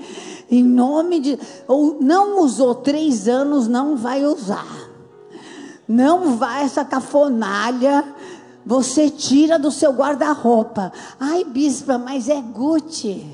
Em 0.50 0.64
nome 0.64 1.20
de. 1.20 1.40
Ou 1.68 1.98
não 2.02 2.42
usou 2.42 2.74
três 2.74 3.28
anos, 3.28 3.68
não 3.68 3.96
vai 3.96 4.26
usar. 4.26 4.68
Não 5.88 6.38
vai 6.38 6.64
essa 6.64 6.84
cafonalha. 6.84 8.04
Você 8.66 9.10
tira 9.10 9.60
do 9.60 9.70
seu 9.70 9.92
guarda-roupa. 9.92 10.92
Ai, 11.20 11.44
bispa, 11.44 12.00
mas 12.00 12.30
é 12.30 12.42
Gucci. 12.42 13.26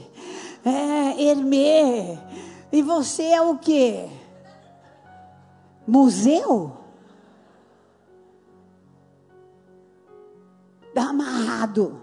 É 0.66 1.24
Hermê. 1.24 2.18
E 2.72 2.82
você 2.82 3.24
é 3.24 3.42
o 3.42 3.58
quê? 3.58 4.08
Museu? 5.88 6.79
Está 11.00 11.12
amarrado. 11.12 12.02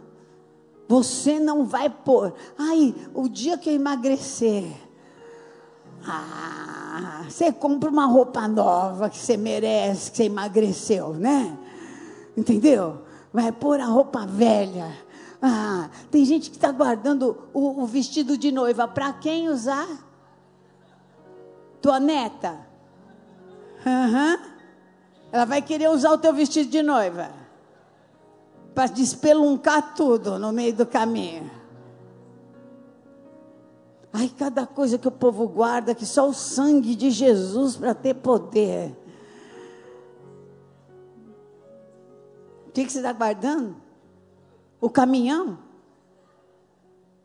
Você 0.88 1.38
não 1.38 1.66
vai 1.66 1.90
pôr. 1.90 2.32
Ai, 2.56 2.94
o 3.12 3.28
dia 3.28 3.58
que 3.58 3.68
eu 3.68 3.74
emagrecer. 3.74 4.64
Ah, 6.02 7.26
você 7.28 7.52
compra 7.52 7.90
uma 7.90 8.06
roupa 8.06 8.48
nova 8.48 9.10
que 9.10 9.18
você 9.18 9.36
merece, 9.36 10.10
que 10.10 10.16
você 10.16 10.24
emagreceu, 10.24 11.12
né? 11.12 11.58
Entendeu? 12.34 13.02
Vai 13.30 13.52
pôr 13.52 13.80
a 13.80 13.84
roupa 13.84 14.24
velha. 14.24 14.90
Ah, 15.42 15.90
tem 16.10 16.24
gente 16.24 16.48
que 16.48 16.56
está 16.56 16.72
guardando 16.72 17.36
o, 17.52 17.82
o, 17.82 17.86
vestido 17.86 18.38
de 18.38 18.50
noiva. 18.50 18.88
Para 18.88 19.12
quem 19.12 19.50
usar? 19.50 19.86
Tua 21.82 22.00
neta? 22.00 22.66
Uhum. 23.84 24.38
Ela 25.30 25.44
vai 25.44 25.60
querer 25.60 25.90
usar 25.90 26.12
o 26.12 26.18
teu 26.18 26.32
vestido 26.32 26.70
de 26.70 26.82
noiva. 26.82 27.45
Para 28.76 28.88
despeluncar 28.88 29.94
tudo 29.94 30.38
no 30.38 30.52
meio 30.52 30.74
do 30.74 30.84
caminho. 30.84 31.50
Ai, 34.12 34.28
cada 34.28 34.66
coisa 34.66 34.98
que 34.98 35.08
o 35.08 35.10
povo 35.10 35.48
guarda, 35.48 35.94
que 35.94 36.04
só 36.04 36.28
o 36.28 36.34
sangue 36.34 36.94
de 36.94 37.10
Jesus 37.10 37.74
para 37.74 37.94
ter 37.94 38.12
poder. 38.12 38.94
O 42.66 42.70
que, 42.72 42.84
que 42.84 42.92
você 42.92 42.98
está 42.98 43.14
guardando? 43.14 43.76
O 44.78 44.90
caminhão? 44.90 45.58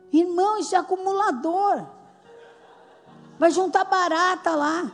Irmão, 0.09 0.57
isso 0.57 0.73
é 0.73 0.77
acumulador. 0.77 1.85
Vai 3.37 3.51
juntar 3.51 3.83
barata 3.83 4.55
lá. 4.55 4.89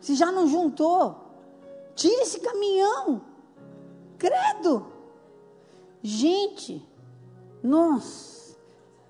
Se 0.00 0.14
já 0.14 0.32
não 0.32 0.48
juntou, 0.48 1.34
tira 1.94 2.22
esse 2.22 2.40
caminhão. 2.40 3.20
Credo. 4.16 4.95
Gente, 6.06 6.88
nossa, 7.60 8.56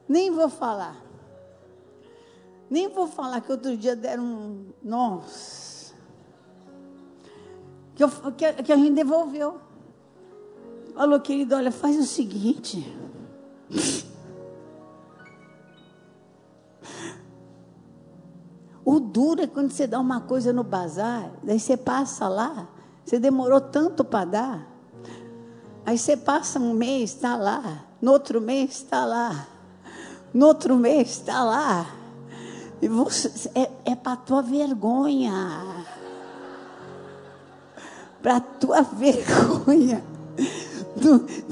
nem 0.09 0.31
vou 0.31 0.49
falar. 0.49 0.97
Nem 2.71 2.89
vou 2.89 3.07
falar 3.07 3.43
que 3.43 3.53
outro 3.53 3.77
dia 3.77 3.95
deram 3.95 4.25
um. 4.25 4.73
Nossa. 4.83 5.95
Que, 7.95 8.03
eu, 8.03 8.09
que, 8.35 8.51
que 8.63 8.73
a 8.73 8.77
gente 8.77 8.95
devolveu. 8.95 9.61
Falou, 10.95 11.21
querido, 11.21 11.55
olha, 11.55 11.71
faz 11.71 11.99
o 11.99 12.05
seguinte. 12.05 12.91
O 18.83 18.99
duro 18.99 19.43
é 19.43 19.47
quando 19.47 19.71
você 19.71 19.87
dá 19.87 20.01
uma 20.01 20.23
coisa 20.23 20.51
no 20.51 20.65
bazar, 20.65 21.31
daí 21.43 21.61
você 21.61 21.77
passa 21.77 22.27
lá, 22.27 22.71
você 23.05 23.19
demorou 23.19 23.61
tanto 23.61 24.03
para 24.03 24.25
dar. 24.25 24.76
Aí 25.87 25.97
você 25.97 26.17
passa 26.17 26.59
um 26.59 26.75
mês, 26.75 27.15
está 27.15 27.37
lá. 27.37 27.85
No 28.03 28.11
outro 28.11 28.41
mês, 28.41 28.71
está 28.73 29.05
lá. 29.05 29.47
No 30.35 30.47
outro 30.47 30.77
mês, 30.77 31.11
está 31.11 31.45
lá. 31.45 31.87
E 32.83 32.89
você, 32.89 33.31
é, 33.55 33.71
é 33.93 33.95
para 33.95 34.17
tua 34.17 34.43
vergonha. 34.43 35.87
Para 38.21 38.41
tua 38.41 38.83
vergonha. 38.83 40.05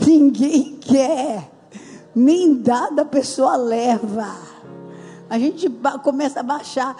ninguém 0.04 0.78
quer. 0.80 1.48
Nem 2.12 2.60
dada 2.60 3.02
a 3.02 3.06
pessoa 3.06 3.54
leva. 3.54 4.36
A 5.30 5.38
gente 5.38 5.70
começa 6.02 6.40
a 6.40 6.42
baixar 6.42 6.96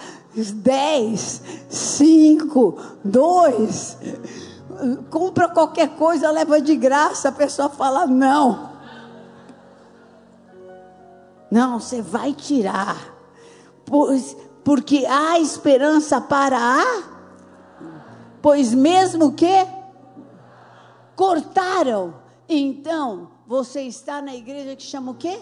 10, 0.52 1.42
5, 1.68 2.78
2. 3.04 3.96
Compra 5.10 5.48
qualquer 5.48 5.90
coisa, 5.96 6.30
leva 6.30 6.60
de 6.60 6.76
graça. 6.76 7.28
A 7.28 7.32
pessoa 7.32 7.68
fala 7.68 8.06
não. 8.06 8.72
Não, 11.50 11.78
você 11.78 12.02
vai 12.02 12.32
tirar 12.32 13.14
pois, 13.84 14.36
porque 14.62 15.04
há 15.06 15.38
esperança 15.38 16.20
para 16.20 16.58
a. 16.58 17.02
Pois 18.40 18.74
mesmo 18.74 19.32
que 19.32 19.66
cortaram, 21.16 22.14
então 22.48 23.30
você 23.46 23.82
está 23.82 24.20
na 24.20 24.34
igreja 24.34 24.76
que 24.76 24.82
chama 24.82 25.12
o 25.12 25.14
quê? 25.14 25.40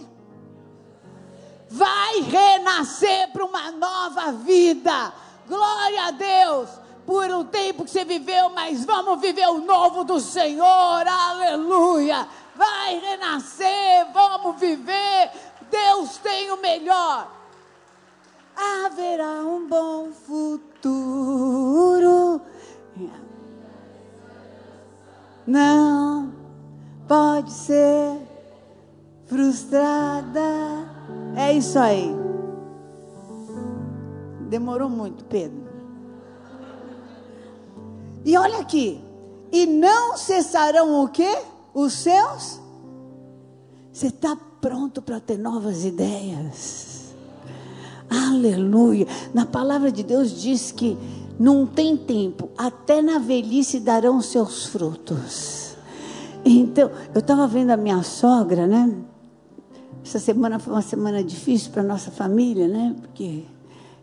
Vai 1.68 2.20
renascer 2.20 3.32
para 3.32 3.44
uma 3.44 3.72
nova 3.72 4.32
vida. 4.32 5.12
Glória 5.48 6.04
a 6.04 6.10
Deus 6.12 6.81
por 7.06 7.30
um 7.30 7.44
tempo 7.44 7.84
que 7.84 7.90
você 7.90 8.04
viveu, 8.04 8.50
mas 8.50 8.84
vamos 8.84 9.20
viver 9.20 9.46
o 9.48 9.58
novo 9.58 10.04
do 10.04 10.20
Senhor. 10.20 11.06
Aleluia. 11.06 12.26
Vai 12.54 12.98
renascer, 12.98 14.06
vamos 14.12 14.58
viver. 14.58 15.30
Deus 15.70 16.18
tem 16.18 16.50
o 16.50 16.60
melhor 16.60 17.42
haverá 18.56 19.44
um 19.44 19.66
bom 19.66 20.12
futuro. 20.12 22.40
Não 25.46 26.32
pode 27.08 27.50
ser 27.50 28.18
frustrada. 29.26 30.40
É 31.36 31.52
isso 31.52 31.78
aí. 31.78 32.14
Demorou 34.48 34.88
muito, 34.88 35.24
Pedro. 35.24 35.61
E 38.24 38.36
olha 38.36 38.58
aqui. 38.58 39.00
E 39.50 39.66
não 39.66 40.16
cessarão 40.16 41.04
o 41.04 41.08
quê? 41.08 41.38
Os 41.74 41.92
seus? 41.92 42.60
Você 43.92 44.06
está 44.06 44.36
pronto 44.60 45.02
para 45.02 45.20
ter 45.20 45.38
novas 45.38 45.84
ideias? 45.84 47.14
Aleluia. 48.08 49.06
Na 49.34 49.44
palavra 49.44 49.90
de 49.92 50.02
Deus 50.02 50.40
diz 50.40 50.72
que 50.72 50.96
não 51.38 51.66
tem 51.66 51.96
tempo, 51.96 52.50
até 52.56 53.02
na 53.02 53.18
velhice 53.18 53.80
darão 53.80 54.20
seus 54.20 54.66
frutos. 54.66 55.76
Então, 56.44 56.90
eu 57.14 57.20
estava 57.20 57.46
vendo 57.46 57.70
a 57.70 57.76
minha 57.76 58.02
sogra, 58.02 58.66
né? 58.66 58.94
Essa 60.04 60.18
semana 60.18 60.58
foi 60.58 60.72
uma 60.72 60.82
semana 60.82 61.22
difícil 61.22 61.70
para 61.70 61.82
nossa 61.82 62.10
família, 62.10 62.66
né? 62.68 62.94
Porque 63.00 63.44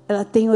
ela 0.07 0.23
tem 0.23 0.49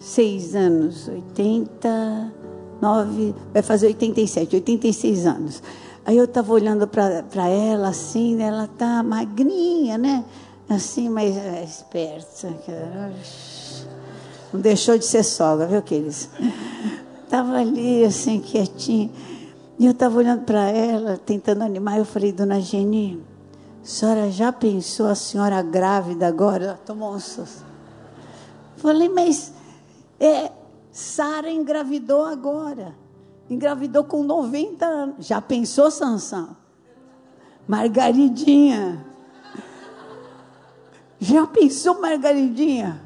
86 0.00 0.54
anos, 0.54 1.08
89, 1.08 3.34
vai 3.52 3.62
fazer 3.62 3.88
87, 3.88 4.56
86 4.56 5.26
anos. 5.26 5.62
Aí 6.04 6.16
eu 6.16 6.24
estava 6.24 6.52
olhando 6.52 6.86
para 6.86 7.48
ela 7.48 7.88
assim, 7.88 8.36
né? 8.36 8.44
ela 8.44 8.68
tá 8.68 9.02
magrinha, 9.02 9.98
né? 9.98 10.24
assim, 10.68 11.08
mas 11.08 11.36
é 11.36 11.64
esperta. 11.64 12.48
Não 14.52 14.60
deixou 14.60 14.98
de 14.98 15.04
ser 15.04 15.22
sogra, 15.22 15.66
viu, 15.66 15.82
queridos? 15.82 16.28
Estava 17.24 17.58
ali, 17.58 18.04
assim, 18.04 18.40
quietinha. 18.40 19.10
E 19.78 19.84
eu 19.84 19.92
estava 19.92 20.16
olhando 20.16 20.44
para 20.44 20.70
ela, 20.70 21.18
tentando 21.18 21.62
animar. 21.62 21.98
Eu 21.98 22.04
falei, 22.04 22.32
dona 22.32 22.60
Geni, 22.60 23.22
a 23.82 23.86
senhora 23.86 24.30
já 24.30 24.52
pensou 24.52 25.06
a 25.06 25.14
senhora 25.14 25.60
grávida 25.62 26.26
agora? 26.26 26.64
Ela 26.64 26.80
tomou 26.84 27.14
um 27.14 27.20
susto. 27.20 27.64
Falei, 28.76 29.08
mas 29.08 29.52
é, 30.18 30.50
Sara 30.90 31.50
engravidou 31.50 32.24
agora. 32.24 32.96
Engravidou 33.48 34.04
com 34.04 34.22
90 34.22 34.84
anos. 34.84 35.26
Já 35.26 35.40
pensou, 35.40 35.90
Sansão? 35.90 36.56
Margaridinha. 37.66 39.04
Já 41.18 41.46
pensou, 41.46 42.00
Margaridinha? 42.00 43.02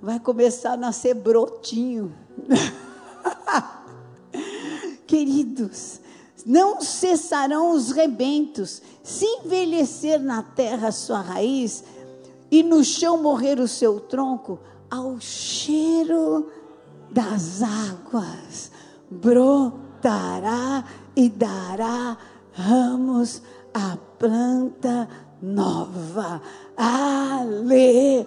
Vai 0.00 0.20
começar 0.20 0.72
a 0.72 0.76
nascer 0.76 1.14
brotinho. 1.14 2.14
Queridos, 5.06 6.00
não 6.44 6.80
cessarão 6.80 7.72
os 7.72 7.90
rebentos, 7.90 8.82
se 9.02 9.24
envelhecer 9.24 10.20
na 10.20 10.42
terra 10.42 10.92
sua 10.92 11.20
raiz 11.20 11.84
e 12.50 12.62
no 12.62 12.84
chão 12.84 13.22
morrer 13.22 13.58
o 13.58 13.68
seu 13.68 14.00
tronco, 14.00 14.58
ao 14.90 15.20
cheiro 15.20 16.50
das 17.10 17.62
águas 17.62 18.70
brotará 19.10 20.84
e 21.14 21.28
dará 21.28 22.16
ramos 22.52 23.42
à 23.74 23.96
planta 24.18 25.08
nova. 25.42 26.40
Aleluia! 26.76 28.26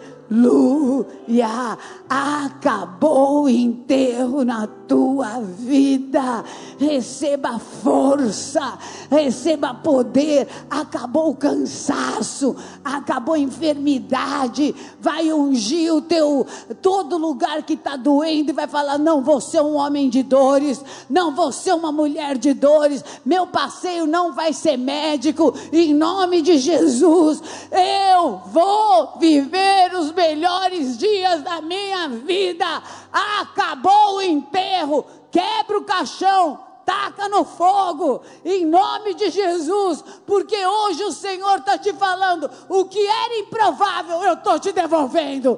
Acabou 2.09 3.43
o 3.43 3.49
enterro 3.49 4.43
na 4.43 4.67
tua 4.67 5.39
vida. 5.41 6.43
Receba 6.77 7.59
força, 7.59 8.77
receba 9.09 9.73
poder. 9.73 10.47
Acabou 10.69 11.29
o 11.29 11.35
cansaço, 11.35 12.55
acabou 12.83 13.35
a 13.35 13.39
enfermidade. 13.39 14.75
Vai 14.99 15.31
ungir 15.31 15.93
o 15.93 16.01
teu 16.01 16.45
todo 16.81 17.17
lugar 17.17 17.63
que 17.63 17.73
está 17.73 17.95
doendo 17.95 18.49
e 18.49 18.53
vai 18.53 18.67
falar: 18.67 18.97
não, 18.97 19.21
você 19.21 19.57
é 19.57 19.61
um 19.61 19.75
homem 19.75 20.09
de 20.09 20.23
dores, 20.23 20.83
não, 21.09 21.33
você 21.33 21.69
é 21.69 21.75
uma 21.75 21.91
mulher 21.91 22.37
de 22.37 22.53
dores. 22.53 23.03
Meu 23.25 23.47
passeio 23.47 24.07
não 24.07 24.33
vai 24.33 24.53
ser 24.53 24.77
médico. 24.77 25.53
Em 25.71 25.93
nome 25.93 26.41
de 26.41 26.57
Jesus, 26.57 27.41
eu 27.71 28.41
vou 28.51 29.13
viver 29.19 29.93
os 29.95 30.11
melhores 30.19 30.97
dias 30.97 31.41
da 31.43 31.61
minha 31.61 32.09
vida. 32.09 32.65
Acabou 33.11 34.17
o 34.17 34.21
enterro, 34.21 35.05
quebra 35.31 35.77
o 35.77 35.85
caixão, 35.85 36.59
taca 36.85 37.29
no 37.29 37.45
fogo, 37.45 38.21
em 38.43 38.65
nome 38.65 39.13
de 39.13 39.29
Jesus, 39.29 40.03
porque 40.25 40.57
hoje 40.65 41.05
o 41.05 41.13
Senhor 41.13 41.59
está 41.59 41.77
te 41.77 41.93
falando: 41.93 42.51
o 42.67 42.83
que 42.85 42.99
era 42.99 43.39
improvável, 43.39 44.21
eu 44.21 44.33
estou 44.33 44.59
te 44.59 44.73
devolvendo. 44.73 45.57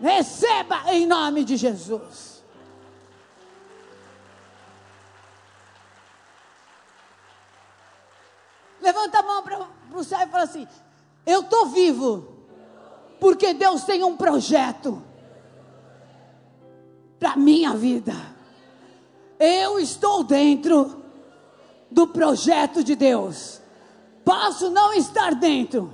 Receba 0.00 0.92
em 0.92 1.04
nome 1.04 1.42
de 1.42 1.56
Jesus. 1.56 2.40
Levanta 8.80 9.18
a 9.18 9.22
mão 9.24 9.42
para 9.42 9.66
o 9.92 10.04
céu 10.04 10.20
e 10.20 10.30
fala 10.30 10.44
assim: 10.44 10.68
eu 11.26 11.40
estou 11.40 11.66
vivo, 11.66 12.37
porque 13.28 13.52
Deus 13.52 13.84
tem 13.84 14.02
um 14.02 14.16
projeto 14.16 15.02
para 17.20 17.36
minha 17.36 17.74
vida. 17.74 18.14
Eu 19.38 19.78
estou 19.78 20.24
dentro 20.24 21.02
do 21.90 22.06
projeto 22.06 22.82
de 22.82 22.96
Deus. 22.96 23.60
Posso 24.24 24.70
não 24.70 24.94
estar 24.94 25.34
dentro 25.34 25.92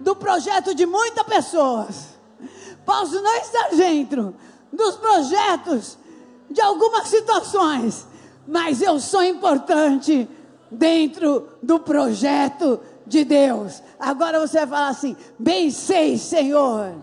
do 0.00 0.16
projeto 0.16 0.74
de 0.74 0.86
muitas 0.86 1.26
pessoas. 1.26 2.18
Posso 2.82 3.20
não 3.20 3.36
estar 3.36 3.68
dentro 3.76 4.34
dos 4.72 4.96
projetos 4.96 5.98
de 6.50 6.62
algumas 6.62 7.08
situações, 7.08 8.06
mas 8.46 8.80
eu 8.80 8.98
sou 8.98 9.22
importante 9.22 10.26
dentro 10.70 11.46
do 11.62 11.78
projeto 11.78 12.80
de 13.08 13.24
Deus. 13.24 13.82
Agora 13.98 14.38
você 14.38 14.58
vai 14.58 14.66
falar 14.66 14.88
assim: 14.88 15.16
bem 15.38 15.70
sei, 15.70 16.18
Senhor, 16.18 16.94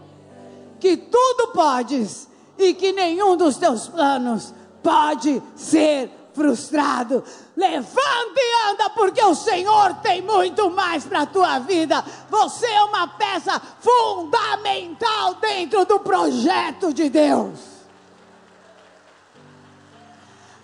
que 0.79 0.95
tudo 0.95 1.47
podes 1.47 2.27
e 2.57 2.73
que 2.73 2.93
nenhum 2.93 3.35
dos 3.35 3.57
teus 3.57 3.87
planos 3.87 4.53
pode 4.81 5.41
ser 5.55 6.09
frustrado. 6.33 7.23
Levanta 7.55 8.35
e 8.37 8.71
anda, 8.71 8.89
porque 8.89 9.23
o 9.23 9.33
Senhor 9.33 9.95
tem 9.95 10.21
muito 10.21 10.69
mais 10.69 11.05
para 11.05 11.21
a 11.21 11.25
tua 11.25 11.59
vida. 11.59 12.03
Você 12.29 12.67
é 12.67 12.83
uma 12.83 13.07
peça 13.07 13.59
fundamental 13.79 15.35
dentro 15.35 15.85
do 15.85 15.99
projeto 15.99 16.93
de 16.93 17.09
Deus. 17.09 17.59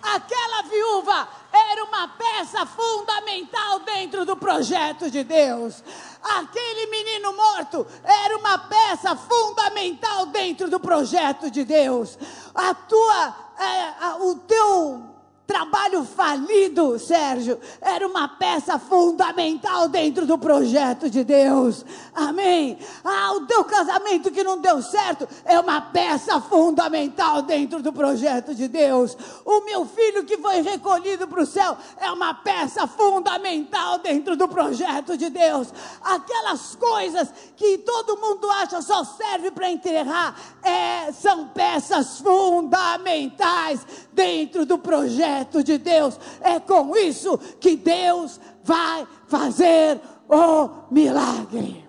Aquela 0.02 0.62
viúva 0.62 1.28
era 1.52 1.84
uma 1.84 2.08
peça 2.08 2.64
fundamental 2.64 3.80
dentro 3.80 4.24
do 4.24 4.36
projeto 4.36 5.10
de 5.10 5.22
Deus. 5.22 5.84
Aquele 6.22 6.86
menino 6.86 7.36
morto 7.36 7.86
era 8.02 8.36
uma 8.38 8.58
peça 8.58 9.14
fundamental 9.14 10.26
dentro 10.26 10.70
do 10.70 10.80
projeto 10.80 11.50
de 11.50 11.64
Deus. 11.64 12.18
A 12.54 12.74
tua, 12.74 13.36
é, 13.58 14.04
a, 14.04 14.16
o 14.20 14.34
teu 14.36 15.11
trabalho 15.46 16.04
falido, 16.04 16.98
Sérgio, 16.98 17.58
era 17.80 18.06
uma 18.06 18.28
peça 18.28 18.78
fundamental 18.78 19.88
dentro 19.88 20.24
do 20.24 20.38
projeto 20.38 21.10
de 21.10 21.24
Deus. 21.24 21.84
Amém? 22.14 22.78
Ah, 23.04 23.32
o 23.32 23.46
teu 23.46 23.64
casamento 23.64 24.30
que 24.30 24.44
não 24.44 24.60
deu 24.60 24.80
certo 24.80 25.28
é 25.44 25.58
uma 25.58 25.80
peça 25.80 26.40
fundamental 26.40 27.42
dentro 27.42 27.82
do 27.82 27.92
projeto 27.92 28.54
de 28.54 28.68
Deus. 28.68 29.16
O 29.44 29.64
meu 29.64 29.84
filho 29.84 30.24
que 30.24 30.38
foi 30.38 30.60
recolhido 30.60 31.26
para 31.26 31.42
o 31.42 31.46
céu 31.46 31.76
é 31.98 32.10
uma 32.10 32.34
peça 32.34 32.86
fundamental 32.86 33.98
dentro 33.98 34.36
do 34.36 34.46
projeto 34.46 35.16
de 35.16 35.28
Deus. 35.28 35.68
Aquelas 36.02 36.76
coisas 36.76 37.28
que 37.56 37.78
todo 37.78 38.18
mundo 38.18 38.48
acha 38.50 38.80
só 38.80 39.04
serve 39.04 39.50
para 39.50 39.70
enterrar, 39.70 40.34
é, 40.62 41.12
são 41.12 41.48
peças 41.48 42.18
fundamentais 42.18 43.84
dentro 44.12 44.64
do 44.64 44.78
projeto 44.78 45.31
projeto 45.32 45.64
de 45.64 45.78
Deus. 45.78 46.18
É 46.40 46.60
com 46.60 46.96
isso 46.96 47.38
que 47.58 47.76
Deus 47.76 48.38
vai 48.62 49.06
fazer 49.26 50.00
o 50.28 50.68
milagre. 50.90 51.82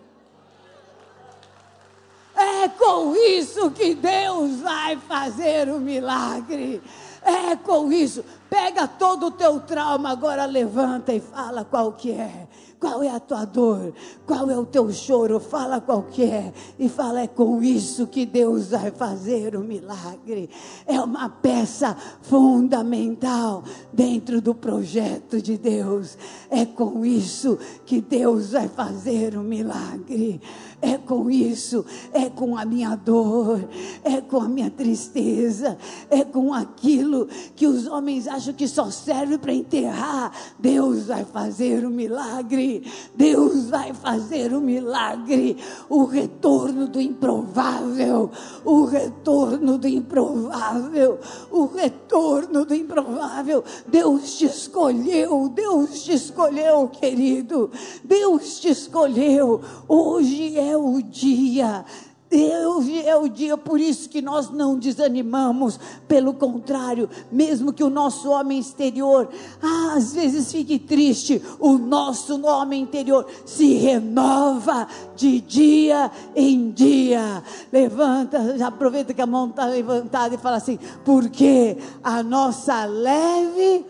É 2.36 2.68
com 2.70 3.16
isso 3.16 3.70
que 3.72 3.94
Deus 3.94 4.62
vai 4.62 4.98
fazer 4.98 5.70
o 5.70 5.80
milagre. 5.80 6.82
É 7.22 7.56
com 7.56 7.92
isso. 7.92 8.24
Pega 8.50 8.88
todo 8.88 9.28
o 9.28 9.32
teu 9.32 9.60
trauma, 9.60 10.12
agora 10.12 10.46
levanta 10.46 11.14
e 11.14 11.20
fala 11.20 11.66
qual 11.66 11.94
que 11.94 12.12
é. 12.12 12.48
Qual 12.84 13.02
é 13.02 13.10
a 13.10 13.18
tua 13.18 13.46
dor? 13.46 13.94
Qual 14.26 14.50
é 14.50 14.58
o 14.58 14.66
teu 14.66 14.92
choro? 14.92 15.40
Fala 15.40 15.80
qual 15.80 16.04
que 16.04 16.24
é. 16.24 16.52
E 16.78 16.90
fala, 16.90 17.22
é 17.22 17.28
com 17.28 17.64
isso 17.64 18.06
que 18.08 18.26
Deus 18.26 18.72
vai 18.72 18.92
fazer 18.92 19.56
o 19.56 19.62
milagre. 19.62 20.50
É 20.86 21.00
uma 21.00 21.30
peça 21.30 21.96
fundamental 22.24 23.64
dentro 23.94 24.42
do 24.42 24.54
projeto 24.54 25.42
de 25.42 25.58
Deus. 25.58 26.18
É 26.50 26.66
com 26.66 27.06
isso 27.06 27.58
que 27.86 28.02
Deus 28.02 28.52
vai 28.52 28.68
fazer 28.68 29.38
o 29.38 29.44
milagre. 29.44 30.42
É 30.86 30.98
com 30.98 31.32
isso, 31.32 31.86
é 32.12 32.30
com 32.30 32.58
a 32.58 32.66
minha 32.66 32.94
dor, 32.94 33.66
é 34.04 34.20
com 34.20 34.42
a 34.42 34.50
minha 34.50 34.70
tristeza, 34.70 35.78
é 36.10 36.26
com 36.26 36.54
aquilo 36.54 37.26
que 37.56 37.66
os 37.66 37.88
homens 37.88 38.28
acham 38.28 38.54
que 38.54 38.68
só 38.68 38.92
serve 38.92 39.38
para 39.38 39.54
enterrar. 39.54 40.34
Deus 40.60 41.06
vai 41.06 41.24
fazer 41.24 41.86
o 41.86 41.90
milagre. 41.90 42.84
Deus 43.16 43.70
vai 43.70 43.94
fazer 43.94 44.54
um 44.54 44.60
milagre, 44.60 45.56
o 45.88 46.04
retorno 46.04 46.86
do 46.86 47.00
improvável, 47.00 48.30
o 48.66 48.84
retorno 48.84 49.78
do 49.78 49.88
improvável, 49.88 51.18
o 51.50 51.66
retorno 51.66 52.66
do 52.66 52.76
improvável. 52.76 53.64
Deus 53.88 54.36
te 54.36 54.48
escolheu, 54.48 55.48
Deus 55.48 56.04
te 56.04 56.12
escolheu, 56.12 56.90
querido. 56.90 57.72
Deus 58.04 58.60
te 58.60 58.68
escolheu. 58.68 59.62
Hoje 59.88 60.58
é 60.58 60.73
o 60.76 61.02
dia 61.02 61.86
Hoje 62.34 63.06
é 63.06 63.16
o 63.16 63.30
dia, 63.30 63.56
por 63.56 63.80
isso 63.80 64.10
que 64.10 64.20
nós 64.20 64.50
não 64.50 64.80
desanimamos. 64.80 65.80
Pelo 66.08 66.34
contrário, 66.34 67.08
mesmo 67.32 67.72
que 67.72 67.84
o 67.84 67.92
nosso 67.92 68.32
homem 68.32 68.58
exterior, 68.58 69.30
ah, 69.62 69.94
às 69.96 70.14
vezes 70.14 70.52
fique 70.52 70.80
triste, 70.80 71.40
o 71.60 71.78
nosso 71.78 72.44
homem 72.44 72.82
interior 72.82 73.28
se 73.46 73.76
renova 73.76 74.88
de 75.16 75.40
dia 75.42 76.10
em 76.36 76.72
dia. 76.72 77.44
Levanta, 77.72 78.58
já 78.58 78.68
aproveita 78.68 79.14
que 79.14 79.22
a 79.22 79.28
mão 79.28 79.50
está 79.50 79.66
levantada 79.66 80.34
e 80.34 80.40
fala 80.40 80.58
assim: 80.58 80.80
porque 81.06 81.78
a 82.04 82.24
nossa 82.24 82.84
leve 82.86 83.86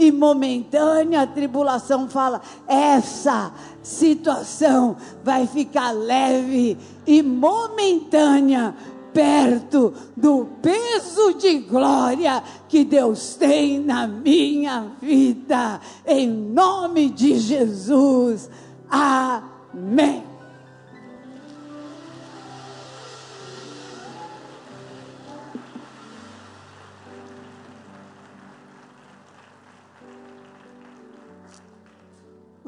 e 0.00 0.10
momentânea 0.10 1.26
tribulação 1.26 2.08
fala, 2.08 2.40
essa 2.66 3.52
situação 3.82 4.96
vai 5.22 5.46
ficar 5.46 5.90
leve 5.90 6.78
e 7.06 7.22
momentânea 7.22 8.74
perto 9.12 9.92
do 10.16 10.46
peso 10.62 11.34
de 11.34 11.58
glória 11.58 12.42
que 12.66 12.82
Deus 12.82 13.34
tem 13.34 13.78
na 13.78 14.06
minha 14.06 14.86
vida, 15.02 15.78
em 16.06 16.26
nome 16.26 17.10
de 17.10 17.38
Jesus. 17.38 18.48
Amém. 18.88 20.29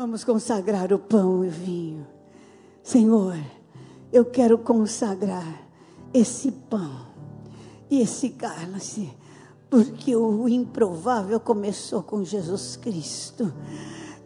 Vamos 0.02 0.24
consagrar 0.24 0.92
o 0.92 0.98
pão 0.98 1.44
e 1.44 1.46
o 1.46 1.50
vinho. 1.52 2.04
Senhor, 2.82 3.38
eu 4.12 4.24
quero 4.24 4.58
consagrar 4.58 5.62
esse 6.12 6.50
pão 6.50 7.06
e 7.88 8.00
esse 8.00 8.30
cálice, 8.30 9.12
porque 9.70 10.16
o 10.16 10.48
improvável 10.48 11.38
começou 11.38 12.02
com 12.02 12.24
Jesus 12.24 12.74
Cristo. 12.74 13.54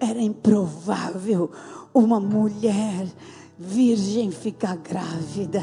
Era 0.01 0.19
improvável 0.19 1.51
uma 1.93 2.19
mulher 2.19 3.07
virgem 3.59 4.31
ficar 4.31 4.79
grávida, 4.79 5.63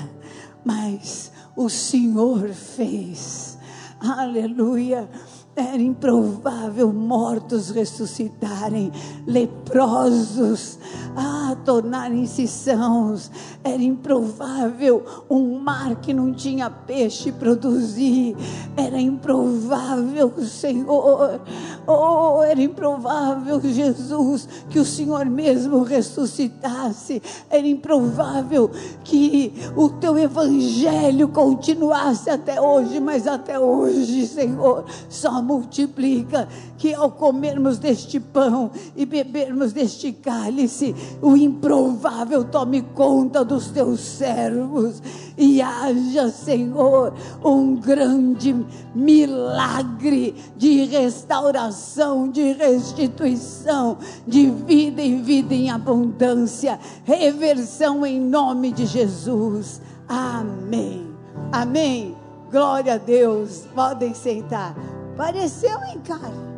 mas 0.63 1.31
o 1.55 1.67
Senhor 1.69 2.49
fez. 2.49 3.57
Aleluia 3.99 5.09
era 5.55 5.77
improvável 5.77 6.91
mortos 6.91 7.69
ressuscitarem, 7.69 8.91
leprosos 9.27 10.77
ah, 11.15 11.55
tornarem-se 11.63 12.47
sãos. 12.47 13.31
Era 13.63 13.81
improvável 13.81 15.03
um 15.29 15.59
mar 15.59 15.95
que 15.95 16.13
não 16.13 16.33
tinha 16.33 16.69
peixe 16.69 17.31
produzir. 17.31 18.35
Era 18.75 18.99
improvável, 18.99 20.33
Senhor. 20.45 21.39
Oh, 21.85 22.43
era 22.43 22.61
improvável, 22.61 23.61
Jesus, 23.61 24.47
que 24.69 24.79
o 24.79 24.85
Senhor 24.85 25.25
mesmo 25.25 25.83
ressuscitasse. 25.83 27.21
Era 27.49 27.67
improvável 27.67 28.69
que 29.03 29.53
o 29.75 29.89
teu 29.89 30.17
evangelho 30.17 31.27
continuasse 31.29 32.29
até 32.29 32.59
hoje, 32.59 32.99
mas 32.99 33.27
até 33.27 33.59
hoje, 33.59 34.27
Senhor, 34.27 34.85
só 35.09 35.41
multiplica, 35.41 36.47
que 36.77 36.93
ao 36.93 37.11
comermos 37.11 37.77
deste 37.77 38.19
pão 38.19 38.71
e 38.95 39.05
bebermos 39.05 39.71
deste 39.73 40.11
cálice, 40.11 40.95
o 41.21 41.35
improvável 41.35 42.43
tome 42.43 42.81
conta 42.81 43.43
dos 43.43 43.67
teus 43.67 43.99
servos 43.99 45.01
e 45.37 45.61
haja, 45.61 46.29
Senhor, 46.29 47.13
um 47.43 47.75
grande 47.75 48.55
milagre 48.93 50.35
de 50.55 50.85
restauração, 50.85 52.29
de 52.29 52.53
restituição, 52.53 53.97
de 54.27 54.49
vida 54.49 55.01
e 55.01 55.15
vida 55.17 55.53
em 55.53 55.69
abundância, 55.69 56.79
reversão 57.03 58.05
em 58.05 58.19
nome 58.19 58.71
de 58.71 58.85
Jesus. 58.85 59.81
Amém. 60.07 61.07
Amém. 61.51 62.15
Glória 62.51 62.95
a 62.95 62.97
Deus. 62.97 63.65
Podem 63.73 64.13
sentar. 64.13 64.75
Pareceu, 65.17 65.79
hein, 65.83 65.99
cara? 66.03 66.52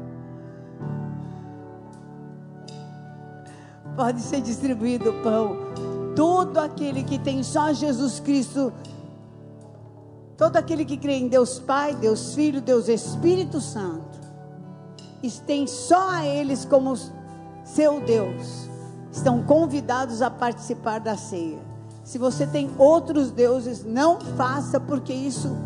Pode 3.96 4.22
ser 4.22 4.42
distribuído 4.42 5.10
o 5.10 5.24
pão. 5.24 5.58
Todo 6.16 6.58
aquele 6.58 7.04
que 7.04 7.18
tem 7.18 7.44
só 7.44 7.74
Jesus 7.74 8.20
Cristo, 8.20 8.72
todo 10.38 10.58
aquele 10.58 10.86
que 10.86 10.98
crê 10.98 11.14
em 11.14 11.28
Deus 11.28 11.60
Pai, 11.60 11.96
Deus 11.96 12.34
Filho, 12.34 12.62
Deus 12.62 12.88
Espírito 12.88 13.60
Santo, 13.62 14.20
e 15.24 15.32
tem 15.32 15.66
só 15.66 16.10
a 16.10 16.26
eles 16.26 16.66
como 16.66 16.96
seu 17.64 18.00
Deus, 18.02 18.70
estão 19.12 19.44
convidados 19.44 20.22
a 20.22 20.30
participar 20.30 21.00
da 21.00 21.18
ceia. 21.18 21.60
Se 22.04 22.18
você 22.18 22.46
tem 22.46 22.70
outros 22.78 23.32
deuses, 23.32 23.84
não 23.84 24.20
faça, 24.20 24.80
porque 24.80 25.12
isso 25.14 25.58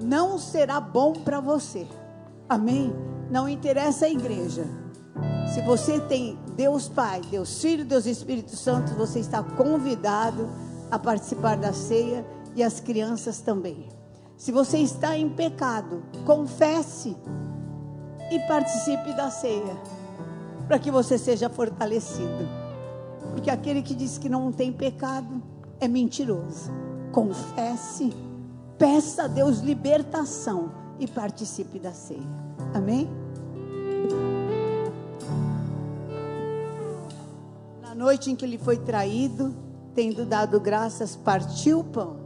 não 0.00 0.38
será 0.38 0.80
bom 0.80 1.12
para 1.12 1.40
você. 1.40 1.86
Amém? 2.48 2.94
Não 3.30 3.48
interessa 3.48 4.06
a 4.06 4.08
igreja. 4.08 4.64
Se 5.52 5.62
você 5.62 5.98
tem 6.00 6.38
Deus 6.56 6.88
Pai, 6.88 7.20
Deus 7.30 7.60
Filho, 7.60 7.84
Deus 7.84 8.06
Espírito 8.06 8.54
Santo, 8.56 8.94
você 8.94 9.18
está 9.18 9.42
convidado 9.42 10.48
a 10.90 10.98
participar 10.98 11.56
da 11.56 11.72
ceia 11.72 12.24
e 12.54 12.62
as 12.62 12.80
crianças 12.80 13.40
também. 13.40 13.88
Se 14.36 14.52
você 14.52 14.78
está 14.78 15.16
em 15.16 15.28
pecado, 15.28 16.02
confesse 16.24 17.16
e 18.30 18.38
participe 18.46 19.12
da 19.16 19.30
ceia, 19.30 19.76
para 20.66 20.78
que 20.78 20.90
você 20.90 21.18
seja 21.18 21.48
fortalecido. 21.48 22.48
Porque 23.32 23.50
aquele 23.50 23.82
que 23.82 23.94
diz 23.94 24.18
que 24.18 24.28
não 24.28 24.52
tem 24.52 24.72
pecado 24.72 25.42
é 25.80 25.88
mentiroso. 25.88 26.70
Confesse, 27.10 28.12
peça 28.76 29.24
a 29.24 29.26
Deus 29.26 29.58
libertação 29.58 30.70
e 31.00 31.06
participe 31.06 31.78
da 31.78 31.92
ceia. 31.92 32.20
Amém? 32.74 33.08
Noite 37.98 38.30
em 38.30 38.36
que 38.36 38.44
ele 38.44 38.56
foi 38.56 38.76
traído, 38.76 39.52
tendo 39.92 40.24
dado 40.24 40.60
graças, 40.60 41.16
partiu 41.16 41.80
o 41.80 41.84
pão 41.84 42.16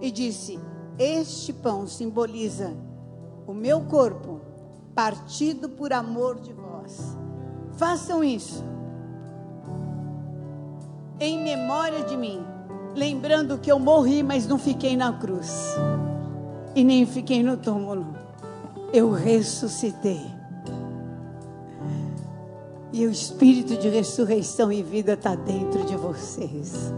e 0.00 0.10
disse: 0.10 0.58
Este 0.98 1.52
pão 1.52 1.86
simboliza 1.86 2.74
o 3.46 3.52
meu 3.52 3.82
corpo, 3.82 4.40
partido 4.94 5.68
por 5.68 5.92
amor 5.92 6.40
de 6.40 6.54
vós. 6.54 7.14
Façam 7.72 8.24
isso 8.24 8.64
em 11.20 11.42
memória 11.42 12.02
de 12.02 12.16
mim, 12.16 12.42
lembrando 12.96 13.58
que 13.58 13.70
eu 13.70 13.78
morri, 13.78 14.22
mas 14.22 14.46
não 14.46 14.58
fiquei 14.58 14.96
na 14.96 15.12
cruz 15.12 15.76
e 16.74 16.82
nem 16.82 17.04
fiquei 17.04 17.42
no 17.42 17.58
túmulo. 17.58 18.16
Eu 18.94 19.12
ressuscitei. 19.12 20.31
E 22.92 23.06
o 23.06 23.10
espírito 23.10 23.78
de 23.78 23.88
ressurreição 23.88 24.70
e 24.70 24.82
vida 24.82 25.14
está 25.14 25.34
dentro 25.34 25.82
de 25.84 25.96
vocês. 25.96 26.92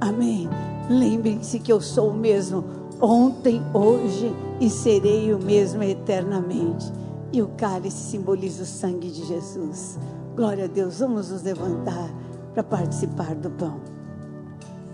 Amém. 0.00 0.48
Lembrem-se 0.88 1.58
que 1.58 1.72
eu 1.72 1.80
sou 1.80 2.10
o 2.10 2.14
mesmo 2.14 2.64
ontem, 3.00 3.60
hoje 3.74 4.32
e 4.60 4.70
serei 4.70 5.34
o 5.34 5.38
mesmo 5.40 5.82
eternamente. 5.82 6.92
E 7.32 7.42
o 7.42 7.48
cálice 7.48 7.96
simboliza 7.96 8.62
o 8.62 8.66
sangue 8.66 9.10
de 9.10 9.24
Jesus. 9.26 9.98
Glória 10.36 10.66
a 10.66 10.68
Deus. 10.68 11.00
Vamos 11.00 11.30
nos 11.30 11.42
levantar 11.42 12.10
para 12.54 12.62
participar 12.62 13.34
do 13.34 13.50
pão. 13.50 13.80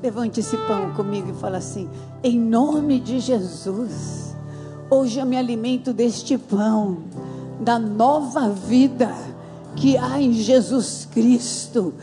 Levante 0.02 0.40
esse 0.40 0.56
pão 0.66 0.94
comigo 0.94 1.32
e 1.32 1.34
fala 1.34 1.58
assim: 1.58 1.86
em 2.22 2.40
nome 2.40 2.98
de 2.98 3.20
Jesus. 3.20 4.34
Hoje 4.88 5.18
eu 5.18 5.26
me 5.26 5.36
alimento 5.36 5.92
deste 5.92 6.38
pão, 6.38 6.98
da 7.60 7.78
nova 7.78 8.48
vida 8.48 9.12
que 9.76 9.96
há 9.96 10.20
em 10.20 10.32
Jesus 10.32 11.06
Cristo. 11.12 11.94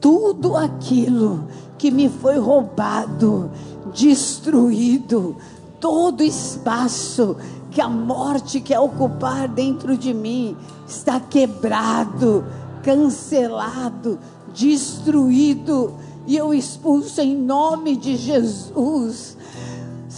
Tudo 0.00 0.56
aquilo 0.56 1.48
que 1.78 1.90
me 1.90 2.08
foi 2.08 2.38
roubado, 2.38 3.50
destruído, 3.94 5.36
todo 5.80 6.22
espaço 6.22 7.36
que 7.70 7.80
a 7.80 7.88
morte 7.88 8.60
quer 8.60 8.80
ocupar 8.80 9.48
dentro 9.48 9.96
de 9.96 10.12
mim 10.12 10.56
está 10.86 11.18
quebrado, 11.20 12.44
cancelado, 12.82 14.18
destruído, 14.52 15.94
e 16.26 16.36
eu 16.36 16.52
expulso 16.52 17.20
em 17.20 17.34
nome 17.36 17.96
de 17.96 18.16
Jesus 18.16 19.38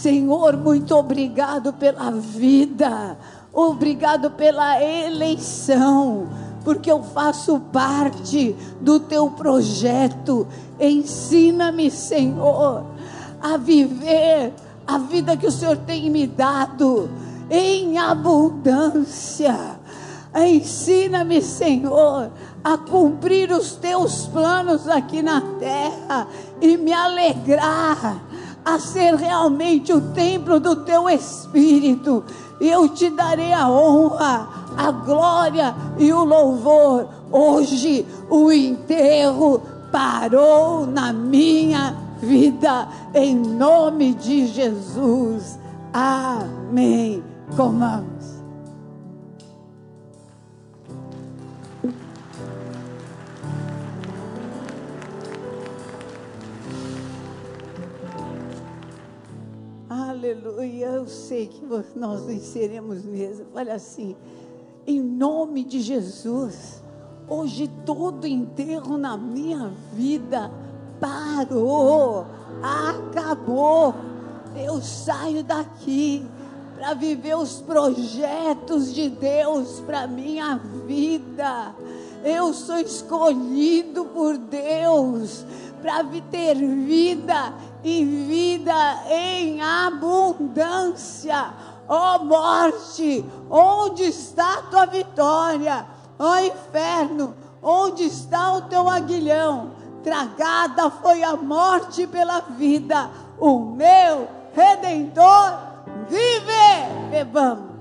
Senhor, 0.03 0.57
muito 0.57 0.93
obrigado 0.95 1.71
pela 1.71 2.11
vida, 2.11 3.15
obrigado 3.53 4.31
pela 4.31 4.83
eleição, 4.83 6.27
porque 6.63 6.91
eu 6.91 7.03
faço 7.03 7.59
parte 7.71 8.55
do 8.79 8.99
teu 8.99 9.29
projeto. 9.29 10.47
Ensina-me, 10.79 11.91
Senhor, 11.91 12.83
a 13.41 13.57
viver 13.57 14.53
a 14.87 14.97
vida 14.97 15.37
que 15.37 15.47
o 15.47 15.51
Senhor 15.51 15.77
tem 15.77 16.09
me 16.09 16.27
dado 16.27 17.09
em 17.49 17.97
abundância. 17.97 19.55
Ensina-me, 20.35 21.41
Senhor, 21.41 22.31
a 22.63 22.77
cumprir 22.77 23.51
os 23.51 23.75
teus 23.75 24.25
planos 24.25 24.87
aqui 24.87 25.21
na 25.21 25.41
terra 25.59 26.27
e 26.61 26.75
me 26.77 26.91
alegrar 26.91 28.21
a 28.65 28.79
ser 28.79 29.15
realmente 29.15 29.91
o 29.91 29.99
templo 29.99 30.59
do 30.59 30.77
teu 30.77 31.09
espírito. 31.09 32.23
Eu 32.59 32.87
te 32.87 33.09
darei 33.09 33.51
a 33.51 33.69
honra, 33.69 34.47
a 34.77 34.91
glória 34.91 35.75
e 35.97 36.11
o 36.11 36.23
louvor. 36.23 37.07
Hoje 37.31 38.05
o 38.29 38.51
enterro 38.51 39.61
parou 39.91 40.85
na 40.87 41.13
minha 41.13 41.95
vida, 42.19 42.87
em 43.13 43.35
nome 43.35 44.13
de 44.13 44.47
Jesus. 44.47 45.59
Amém. 45.93 47.23
Comamos. 47.55 48.13
Aleluia. 59.89 60.87
Eu 60.87 61.07
sei 61.07 61.47
que 61.47 61.63
nós 61.95 62.23
venceremos 62.25 63.03
mesmo. 63.03 63.45
Olha 63.53 63.75
assim, 63.75 64.15
em 64.85 65.01
nome 65.01 65.63
de 65.63 65.81
Jesus, 65.81 66.83
Hoje 67.27 67.69
todo 67.85 68.27
enterro 68.27 68.97
na 68.97 69.15
minha 69.15 69.71
vida 69.93 70.51
parou, 70.99 72.25
acabou. 72.61 73.95
Eu 74.55 74.81
saio 74.81 75.41
daqui 75.43 76.25
para 76.75 76.93
viver 76.93 77.35
os 77.37 77.61
projetos 77.61 78.93
de 78.93 79.09
Deus 79.09 79.79
para 79.79 80.05
minha 80.05 80.59
vida. 80.85 81.73
Eu 82.25 82.53
sou 82.53 82.77
escolhido 82.77 84.05
por 84.05 84.37
Deus 84.37 85.45
para 85.81 86.03
ter 86.29 86.55
vida 86.55 87.53
e 87.83 88.03
vida 88.03 88.73
em 89.09 89.61
abundância. 89.61 91.53
Ó 91.87 92.15
oh 92.15 92.25
morte, 92.25 93.25
onde 93.49 94.03
está 94.03 94.59
a 94.59 94.61
tua 94.63 94.85
vitória? 94.85 95.85
Ó 96.17 96.31
oh 96.31 96.39
inferno, 96.39 97.35
onde 97.61 98.03
está 98.03 98.53
o 98.53 98.61
teu 98.63 98.89
aguilhão? 98.89 99.71
Tragada 100.03 100.89
foi 100.89 101.23
a 101.23 101.35
morte 101.35 102.05
pela 102.07 102.41
vida. 102.41 103.09
O 103.39 103.59
meu 103.59 104.27
redentor 104.53 105.57
vive. 106.07 107.09
Bebamos. 107.09 107.72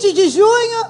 20 0.00 0.12
de 0.14 0.28
junho, 0.30 0.86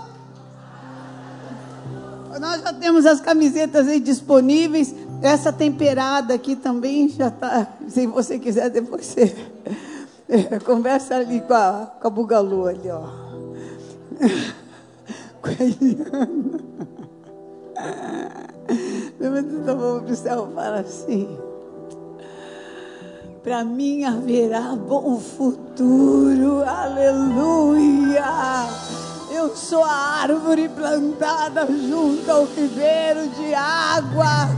nós 2.40 2.62
já 2.62 2.72
temos 2.72 3.04
as 3.04 3.20
camisetas 3.20 3.88
aí 3.88 3.98
disponíveis. 3.98 4.94
Essa 5.20 5.52
temperada 5.52 6.32
aqui 6.32 6.54
também 6.54 7.08
já 7.08 7.26
está. 7.26 7.66
Se 7.88 8.06
você 8.06 8.38
quiser, 8.38 8.70
depois 8.70 9.04
você 9.06 9.34
conversa 10.64 11.16
ali 11.16 11.40
com 11.40 11.52
a, 11.52 11.92
com 12.00 12.06
a 12.06 12.10
Bugalu 12.10 12.68
ali, 12.68 12.88
ó. 12.88 13.02
com 15.42 15.48
a 15.48 15.64
Eliana. 15.64 16.60
Levanta 19.18 19.72
a 19.72 19.74
mão 19.74 20.02
para 20.02 20.12
o 20.12 20.16
céu 20.16 20.52
fala 20.54 20.80
assim 20.80 21.49
para 23.42 23.64
mim 23.64 24.04
haverá 24.04 24.76
bom 24.76 25.18
futuro, 25.18 26.62
aleluia. 26.62 28.24
Eu 29.30 29.56
sou 29.56 29.82
a 29.82 30.20
árvore 30.22 30.68
plantada 30.68 31.66
junto 31.66 32.30
ao 32.30 32.44
ribeiro 32.44 33.28
de 33.28 33.54
águas. 33.54 34.50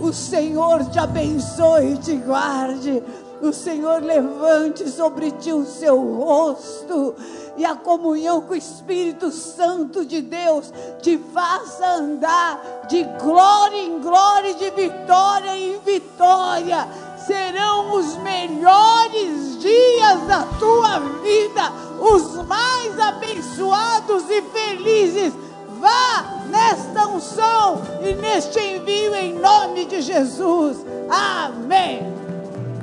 O 0.00 0.12
Senhor 0.12 0.84
te 0.86 0.98
abençoe 0.98 1.92
e 1.92 1.98
te 1.98 2.16
guarde. 2.16 3.02
O 3.40 3.52
Senhor 3.52 4.02
levante 4.02 4.88
sobre 4.88 5.30
ti 5.32 5.52
o 5.52 5.64
seu 5.64 5.96
rosto 5.98 7.14
e 7.56 7.64
a 7.64 7.76
comunhão 7.76 8.40
com 8.40 8.54
o 8.54 8.56
Espírito 8.56 9.30
Santo 9.30 10.04
de 10.04 10.22
Deus 10.22 10.72
te 11.00 11.18
faça 11.32 11.86
andar 11.96 12.86
de 12.88 13.04
glória 13.20 13.76
em 13.76 14.00
glória, 14.00 14.54
de 14.54 14.70
vitória 14.70 15.56
em 15.56 15.78
vitória 15.80 17.11
serão 17.26 17.94
os 17.94 18.16
melhores 18.18 19.58
dias 19.58 20.20
da 20.26 20.44
tua 20.58 20.98
vida, 21.22 21.72
os 22.00 22.46
mais 22.46 22.98
abençoados 22.98 24.24
e 24.28 24.42
felizes. 24.42 25.32
Vá 25.80 26.42
nesta 26.48 27.08
unção 27.08 27.82
e 28.02 28.14
neste 28.14 28.58
envio 28.60 29.14
em 29.14 29.34
nome 29.34 29.84
de 29.86 30.00
Jesus. 30.00 30.78
Amém. 31.10 32.12